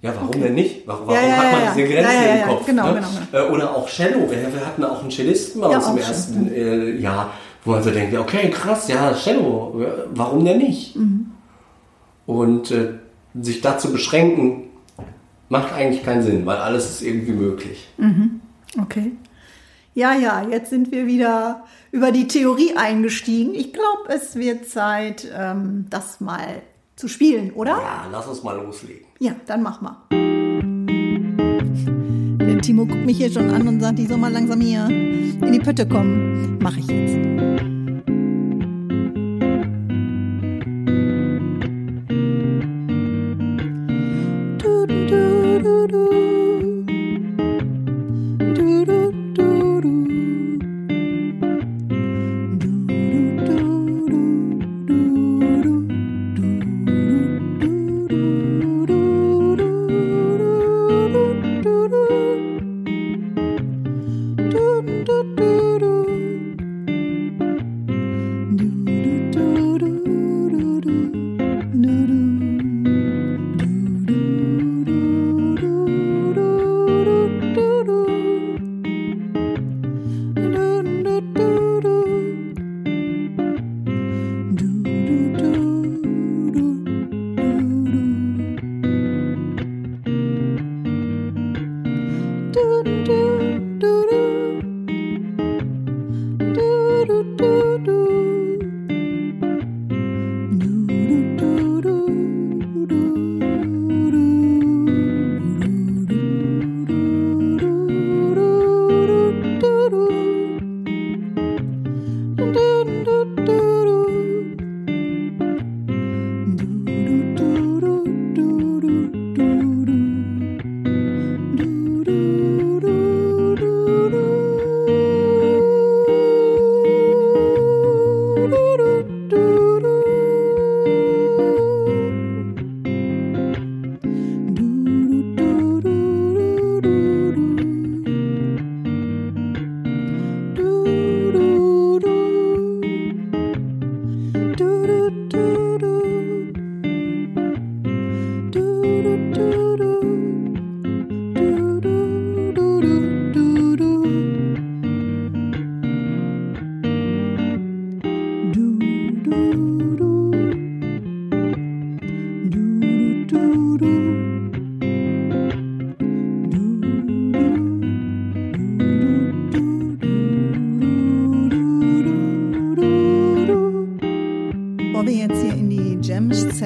Ja, 0.02 0.12
warum 0.14 0.28
okay. 0.28 0.40
denn 0.40 0.54
nicht? 0.54 0.86
Warum, 0.86 1.08
ja, 1.08 1.14
ja, 1.14 1.36
hat 1.36 1.52
man 1.52 1.62
ja, 1.62 1.72
diese 1.74 1.88
Grenze 1.88 2.12
im 2.42 2.48
Kopf? 2.48 2.66
Genau, 2.66 2.92
ne? 2.92 3.02
genau, 3.30 3.46
äh, 3.46 3.50
Oder 3.50 3.74
auch 3.74 3.88
Cello. 3.88 4.30
Wir, 4.30 4.52
wir, 4.52 4.66
hatten 4.66 4.84
auch 4.84 5.00
einen 5.00 5.10
Cellisten 5.10 5.62
bei 5.62 5.68
uns 5.68 5.88
im 5.88 5.96
ersten 5.96 6.54
äh, 6.54 6.90
Jahr, 6.90 7.32
wo 7.64 7.70
man 7.70 7.82
so 7.82 7.90
denkt, 7.90 8.14
okay, 8.14 8.50
krass, 8.50 8.86
ja, 8.88 9.14
Cello, 9.14 9.82
warum 10.10 10.44
denn 10.44 10.58
nicht? 10.58 10.94
Mhm. 10.94 11.30
Und 12.26 12.70
äh, 12.70 12.88
sich 13.40 13.62
dazu 13.62 13.90
beschränken, 13.90 14.65
macht 15.48 15.72
eigentlich 15.72 16.04
keinen 16.04 16.22
Sinn, 16.22 16.46
weil 16.46 16.56
alles 16.56 16.90
ist 16.90 17.02
irgendwie 17.02 17.32
möglich. 17.32 17.88
Mhm. 17.98 18.40
Okay. 18.80 19.12
Ja, 19.94 20.14
ja, 20.14 20.46
jetzt 20.46 20.70
sind 20.70 20.92
wir 20.92 21.06
wieder 21.06 21.64
über 21.90 22.12
die 22.12 22.28
Theorie 22.28 22.76
eingestiegen. 22.76 23.54
Ich 23.54 23.72
glaube, 23.72 24.08
es 24.08 24.36
wird 24.36 24.68
Zeit, 24.68 25.26
ähm, 25.34 25.86
das 25.88 26.20
mal 26.20 26.62
zu 26.96 27.08
spielen, 27.08 27.52
oder? 27.52 27.72
Ja, 27.72 28.06
lass 28.10 28.26
uns 28.26 28.42
mal 28.42 28.56
loslegen. 28.56 29.06
Ja, 29.18 29.32
dann 29.46 29.62
mach 29.62 29.80
mal. 29.80 29.96
Der 32.40 32.60
Timo 32.60 32.84
guckt 32.86 33.06
mich 33.06 33.16
hier 33.16 33.32
schon 33.32 33.50
an 33.50 33.66
und 33.66 33.80
sagt, 33.80 33.98
ich 33.98 34.08
soll 34.08 34.18
mal 34.18 34.32
langsam 34.32 34.60
hier 34.60 34.86
in 34.86 35.52
die 35.52 35.60
Pötte 35.60 35.86
kommen. 35.88 36.58
Mach 36.60 36.76
ich 36.76 36.86
jetzt. 36.88 37.75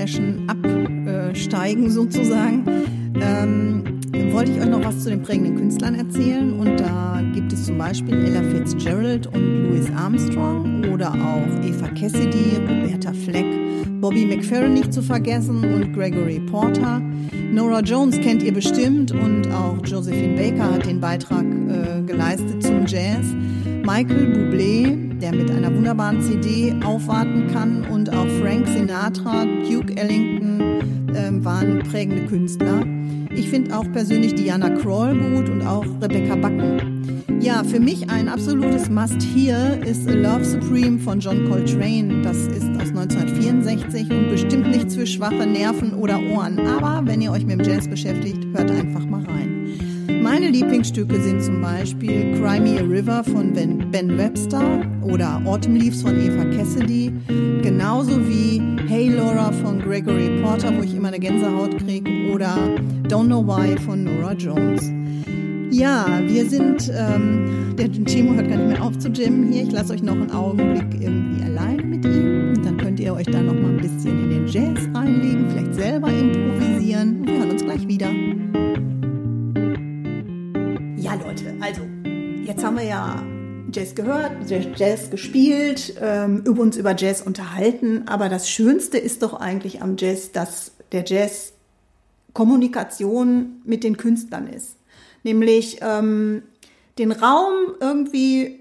Jam-Session 0.01 0.49
absteigen 0.49 1.91
sozusagen, 1.91 2.65
ähm, 3.21 3.85
wollte 4.33 4.53
ich 4.53 4.61
euch 4.61 4.69
noch 4.69 4.85
was 4.85 5.01
zu 5.03 5.11
den 5.11 5.23
prägenden 5.23 5.57
Künstlern 5.57 5.95
erzählen. 5.95 6.53
Und 6.53 6.79
da 6.81 7.23
gibt 7.35 7.53
es 7.53 7.67
zum 7.67 7.79
Beispiel 7.79 8.15
Ella 8.15 8.43
Fitzgerald 8.43 9.27
und 9.27 9.69
Louis 9.69 9.91
Armstrong 9.97 10.85
oder 10.93 11.13
auch 11.13 11.65
Eva 11.65 11.89
Cassidy, 11.89 12.57
Roberta 12.69 13.13
Fleck, 13.13 13.47
Bobby 14.01 14.25
McFerrin 14.25 14.75
nicht 14.75 14.93
zu 14.93 15.03
vergessen 15.03 15.65
und 15.65 15.93
Gregory 15.93 16.41
Porter. 16.51 17.03
Nora 17.53 17.81
Jones 17.81 18.19
kennt 18.21 18.43
ihr 18.43 18.55
bestimmt 18.55 19.13
und 19.13 19.51
auch 19.53 19.77
Josephine 19.85 20.37
Baker 20.37 20.75
hat 20.75 20.87
den 20.87 21.01
Beitrag 21.01 21.45
äh, 21.45 22.03
geleistet 22.03 22.63
zum 22.63 22.87
Jazz. 22.87 23.27
Michael 23.85 24.33
Bublé, 24.33 25.10
der 25.20 25.35
mit 25.35 25.50
einer 25.50 25.74
wunderbaren 25.74 26.20
CD 26.22 26.74
aufwarten 26.85 27.48
kann 27.52 27.85
und 27.90 28.11
auch 28.11 28.26
Frank 28.40 28.66
Sinatra, 28.66 29.44
Duke 29.68 29.96
Ellington 29.96 30.61
äh, 31.14 31.44
waren 31.44 31.80
prägende 31.80 32.24
Künstler. 32.26 32.85
Ich 33.35 33.48
finde 33.50 33.76
auch 33.76 33.85
persönlich 33.92 34.35
Diana 34.35 34.70
Kroll 34.70 35.16
gut 35.16 35.48
und 35.48 35.62
auch 35.66 35.85
Rebecca 36.00 36.37
Backen. 36.37 37.24
Ja, 37.40 37.62
für 37.64 37.80
mich 37.80 38.11
ein 38.11 38.28
absolutes 38.28 38.90
Must-Here 38.90 39.78
ist 39.87 40.09
A 40.09 40.12
Love 40.12 40.44
Supreme 40.44 40.98
von 40.98 41.20
John 41.20 41.48
Coltrane. 41.48 42.22
Das 42.22 42.37
ist 42.37 42.68
aus 42.76 42.88
1964 42.88 44.11
und 44.11 44.30
bestimmt 44.30 44.68
nichts 44.68 44.94
für 44.94 45.06
schwache 45.06 45.46
Nerven 45.46 45.94
oder 45.94 46.20
Ohren. 46.33 46.59
Aber 46.66 47.06
wenn 47.06 47.22
ihr 47.22 47.33
euch 47.33 47.46
mit 47.46 47.61
dem 47.61 47.66
Jazz 47.66 47.88
beschäftigt, 47.88 48.44
hört 48.52 48.70
einfach 48.70 49.06
mal 49.06 49.24
rein. 49.24 49.89
Meine 50.23 50.49
Lieblingsstücke 50.49 51.20
sind 51.20 51.42
zum 51.42 51.61
Beispiel 51.61 52.33
Cry 52.38 52.61
Me 52.61 52.79
a 52.79 52.83
River 52.83 53.25
von 53.25 53.53
Ben 53.53 54.18
Webster 54.18 54.83
oder 55.03 55.40
Autumn 55.44 55.77
Leaves 55.77 56.03
von 56.03 56.18
Eva 56.20 56.44
Cassidy, 56.57 57.12
genauso 57.62 58.16
wie 58.29 58.61
Hey 58.88 59.09
Laura 59.09 59.53
von 59.53 59.81
Gregory 59.81 60.40
Porter, 60.42 60.77
wo 60.77 60.83
ich 60.83 60.94
immer 60.94 61.09
eine 61.09 61.18
Gänsehaut 61.18 61.79
kriege, 61.79 62.33
oder 62.33 62.57
Don't 63.09 63.27
Know 63.27 63.46
Why 63.46 63.79
von 63.79 64.05
Nora 64.05 64.33
Jones. 64.35 64.90
Ja, 65.70 66.20
wir 66.27 66.49
sind, 66.49 66.90
ähm, 66.96 67.77
der 67.79 67.90
Timo 67.92 68.35
hört 68.35 68.49
gar 68.49 68.57
nicht 68.57 68.68
mehr 68.68 68.83
auf 68.83 68.99
zu 68.99 69.09
jammen 69.09 69.53
hier. 69.53 69.62
Ich 69.62 69.70
lasse 69.70 69.92
euch 69.92 70.03
noch 70.03 70.14
einen 70.14 70.33
Augenblick 70.33 71.01
irgendwie 71.01 71.44
alleine 71.44 71.83
mit 71.85 72.05
ihm 72.05 72.55
und 72.57 72.64
dann 72.64 72.77
könnt 72.77 72.99
ihr 72.99 73.14
euch 73.14 73.27
da 73.27 73.40
noch 73.40 73.55
mal 73.55 73.70
ein 73.70 73.77
bisschen 73.77 74.25
in 74.25 74.31
den 74.31 74.46
Jazz 74.49 74.88
reinlegen, 74.92 75.46
vielleicht 75.51 75.75
selber 75.75 76.09
improvisieren. 76.09 77.25
Wir 77.25 77.38
hören 77.38 77.51
uns 77.51 77.62
gleich 77.62 77.87
wieder. 77.87 78.09
Leute, 81.31 81.55
also, 81.61 81.83
jetzt 82.45 82.64
haben 82.64 82.77
wir 82.77 82.85
ja 82.85 83.23
Jazz 83.73 83.95
gehört, 83.95 84.33
Jazz 84.51 85.11
gespielt, 85.11 85.95
ähm, 86.01 86.43
über 86.45 86.61
uns 86.61 86.77
über 86.77 86.97
Jazz 86.97 87.21
unterhalten, 87.23 88.09
aber 88.09 88.29
das 88.29 88.51
Schönste 88.51 88.99
ist 88.99 89.23
doch 89.23 89.35
eigentlich 89.35 89.81
am 89.81 89.95
Jazz, 89.97 90.33
dass 90.33 90.73
der 90.90 91.05
Jazz 91.07 91.53
Kommunikation 92.33 93.62
mit 93.64 93.85
den 93.85 93.97
Künstlern 93.97 94.49
ist. 94.49 94.75
Nämlich 95.23 95.79
ähm, 95.83 96.43
den 96.99 97.12
Raum 97.12 97.53
irgendwie 97.79 98.60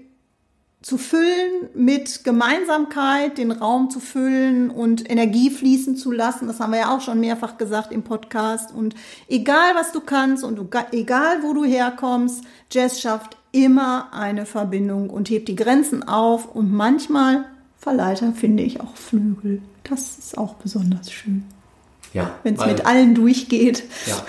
zu 0.82 0.96
füllen 0.96 1.68
mit 1.74 2.24
Gemeinsamkeit, 2.24 3.36
den 3.36 3.52
Raum 3.52 3.90
zu 3.90 4.00
füllen 4.00 4.70
und 4.70 5.10
Energie 5.10 5.50
fließen 5.50 5.96
zu 5.96 6.10
lassen. 6.10 6.46
Das 6.46 6.58
haben 6.58 6.72
wir 6.72 6.80
ja 6.80 6.96
auch 6.96 7.02
schon 7.02 7.20
mehrfach 7.20 7.58
gesagt 7.58 7.92
im 7.92 8.02
Podcast. 8.02 8.72
Und 8.74 8.94
egal 9.28 9.74
was 9.74 9.92
du 9.92 10.00
kannst 10.00 10.42
und 10.42 10.58
egal 10.92 11.42
wo 11.42 11.52
du 11.52 11.64
herkommst, 11.64 12.44
Jazz 12.70 13.00
schafft 13.00 13.36
immer 13.52 14.14
eine 14.14 14.46
Verbindung 14.46 15.10
und 15.10 15.28
hebt 15.28 15.48
die 15.48 15.56
Grenzen 15.56 16.06
auf 16.06 16.54
und 16.54 16.72
manchmal 16.72 17.44
verleiht 17.78 18.22
er, 18.22 18.32
finde 18.32 18.62
ich, 18.62 18.80
auch 18.80 18.96
Flügel. 18.96 19.60
Das 19.84 20.18
ist 20.18 20.38
auch 20.38 20.54
besonders 20.54 21.10
schön. 21.10 21.44
Ja. 22.14 22.30
Wenn 22.42 22.54
es 22.54 22.64
mit 22.64 22.86
allen 22.86 23.14
durchgeht. 23.14 23.84
Ja. 24.06 24.24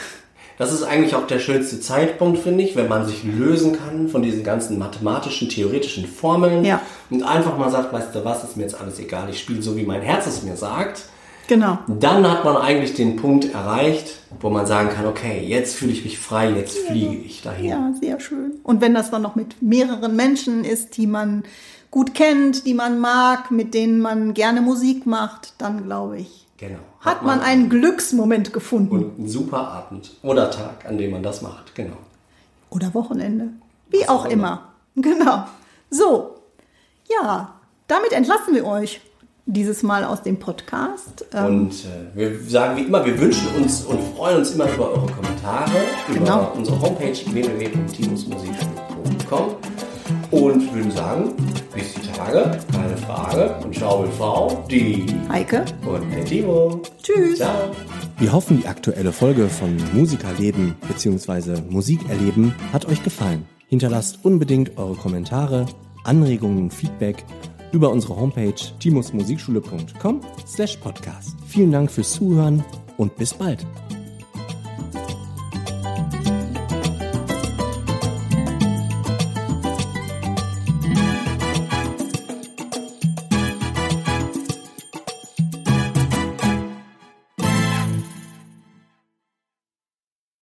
Das 0.62 0.71
ist 0.71 0.84
eigentlich 0.84 1.15
auch 1.15 1.26
der 1.26 1.39
schönste 1.39 1.80
Zeitpunkt, 1.80 2.38
finde 2.38 2.63
ich, 2.63 2.76
wenn 2.76 2.88
man 2.88 3.08
sich 3.08 3.24
lösen 3.24 3.80
kann 3.80 4.10
von 4.10 4.21
diesen 4.21 4.43
ganzen 4.43 4.78
mathematischen, 4.78 5.50
theoretischen 5.50 6.06
Formeln 6.06 6.63
ja. 6.63 6.80
und 7.10 7.24
einfach 7.24 7.58
mal 7.58 7.71
sagt, 7.71 7.91
weißt 7.91 8.13
du 8.13 8.24
was, 8.24 8.43
ist 8.43 8.58
mir 8.58 8.62
jetzt 8.62 8.80
alles 8.80 9.00
egal, 9.00 9.28
ich 9.32 9.39
spiele 9.39 9.63
so, 9.63 9.76
wie 9.76 9.88
mein 9.88 10.04
Herz 10.04 10.28
es 10.28 10.43
mir 10.43 10.56
sagt. 10.56 11.06
Genau. 11.47 11.80
Dann 11.88 12.30
hat 12.30 12.45
man 12.45 12.58
eigentlich 12.58 12.93
den 12.93 13.15
Punkt 13.15 13.52
erreicht, 13.56 14.19
wo 14.39 14.52
man 14.52 14.67
sagen 14.67 14.89
kann, 14.89 15.08
okay, 15.08 15.43
jetzt 15.43 15.74
fühle 15.74 15.93
ich 15.93 16.04
mich 16.04 16.19
frei, 16.19 16.52
jetzt 16.52 16.78
ja. 16.78 16.91
fliege 16.91 17.15
ich 17.15 17.41
dahin. 17.41 17.69
Ja, 17.69 17.93
sehr 18.00 18.19
schön. 18.19 18.52
Und 18.62 18.82
wenn 18.82 18.93
das 18.93 19.10
dann 19.10 19.24
noch 19.24 19.34
mit 19.34 19.63
mehreren 19.63 20.15
Menschen 20.15 20.63
ist, 20.63 20.95
die 20.95 21.08
man 21.08 21.41
gut 21.89 22.13
kennt, 22.13 22.67
die 22.67 22.76
man 22.76 23.00
mag, 23.00 23.50
mit 23.50 23.74
denen 23.74 24.00
man 24.00 24.36
gerne 24.36 24.62
Musik 24.62 25.08
macht, 25.08 25.56
dann 25.58 25.86
glaube 25.86 26.19
ich, 26.19 26.40
Genau. 26.62 26.80
Hat, 27.00 27.15
hat 27.15 27.24
man, 27.24 27.39
man 27.39 27.47
einen 27.47 27.69
Glücksmoment 27.69 28.54
gefunden. 28.54 28.95
Und 28.95 29.17
einen 29.17 29.28
super 29.28 29.67
Abend 29.67 30.12
oder 30.21 30.52
Tag, 30.52 30.86
an 30.88 31.00
dem 31.00 31.10
man 31.10 31.24
das 31.24 31.41
macht, 31.41 31.74
genau. 31.74 31.97
Oder 32.69 32.93
Wochenende. 32.93 33.47
Wie 33.89 34.02
Was 34.02 34.10
auch 34.10 34.26
immer. 34.26 34.76
immer. 34.93 35.17
Genau. 35.17 35.45
So, 35.89 36.36
ja, 37.10 37.56
damit 37.88 38.12
entlassen 38.12 38.54
wir 38.54 38.67
euch 38.67 39.02
dieses 39.47 39.82
Mal 39.82 40.04
aus 40.04 40.21
dem 40.21 40.38
Podcast. 40.38 41.26
Ähm, 41.34 41.45
und 41.45 41.71
äh, 41.71 42.13
wir 42.13 42.39
sagen 42.47 42.78
wie 42.78 42.84
immer, 42.84 43.04
wir 43.04 43.19
wünschen 43.19 43.47
uns 43.56 43.84
und 43.84 44.00
freuen 44.15 44.38
uns 44.38 44.52
immer 44.52 44.71
über 44.71 44.91
eure 44.91 45.08
Kommentare 45.08 45.71
genau. 46.13 46.41
über 46.41 46.54
unsere 46.56 46.80
Homepage 46.80 47.17
www.timusmusikschule.com 47.26 49.56
und 50.30 50.76
würden 50.76 50.91
sagen, 50.91 51.34
bis 51.73 51.93
die 51.93 52.12
Tage, 52.12 52.57
keine 52.71 52.97
Frage. 52.97 53.55
Und 53.63 53.69
mit 53.69 53.77
Frau, 53.77 54.65
die 54.69 55.05
Heike 55.29 55.65
und 55.86 56.12
der 56.12 56.25
Timo. 56.25 56.81
Tschüss. 57.01 57.38
Ciao. 57.38 57.71
Wir 58.17 58.31
hoffen, 58.31 58.60
die 58.62 58.67
aktuelle 58.67 59.12
Folge 59.12 59.47
von 59.49 59.77
Musikerleben 59.93 60.75
bzw. 60.88 61.62
Musikerleben 61.69 62.53
hat 62.73 62.86
euch 62.86 63.03
gefallen. 63.03 63.45
Hinterlasst 63.67 64.19
unbedingt 64.23 64.77
eure 64.77 64.95
Kommentare, 64.95 65.65
Anregungen 66.03 66.63
und 66.63 66.73
Feedback 66.73 67.23
über 67.71 67.89
unsere 67.89 68.15
Homepage 68.15 68.53
timusmusikschule.com 68.79 70.21
slash 70.45 70.77
podcast. 70.77 71.36
Vielen 71.47 71.71
Dank 71.71 71.91
fürs 71.91 72.12
Zuhören 72.12 72.63
und 72.97 73.15
bis 73.15 73.34
bald. 73.34 73.65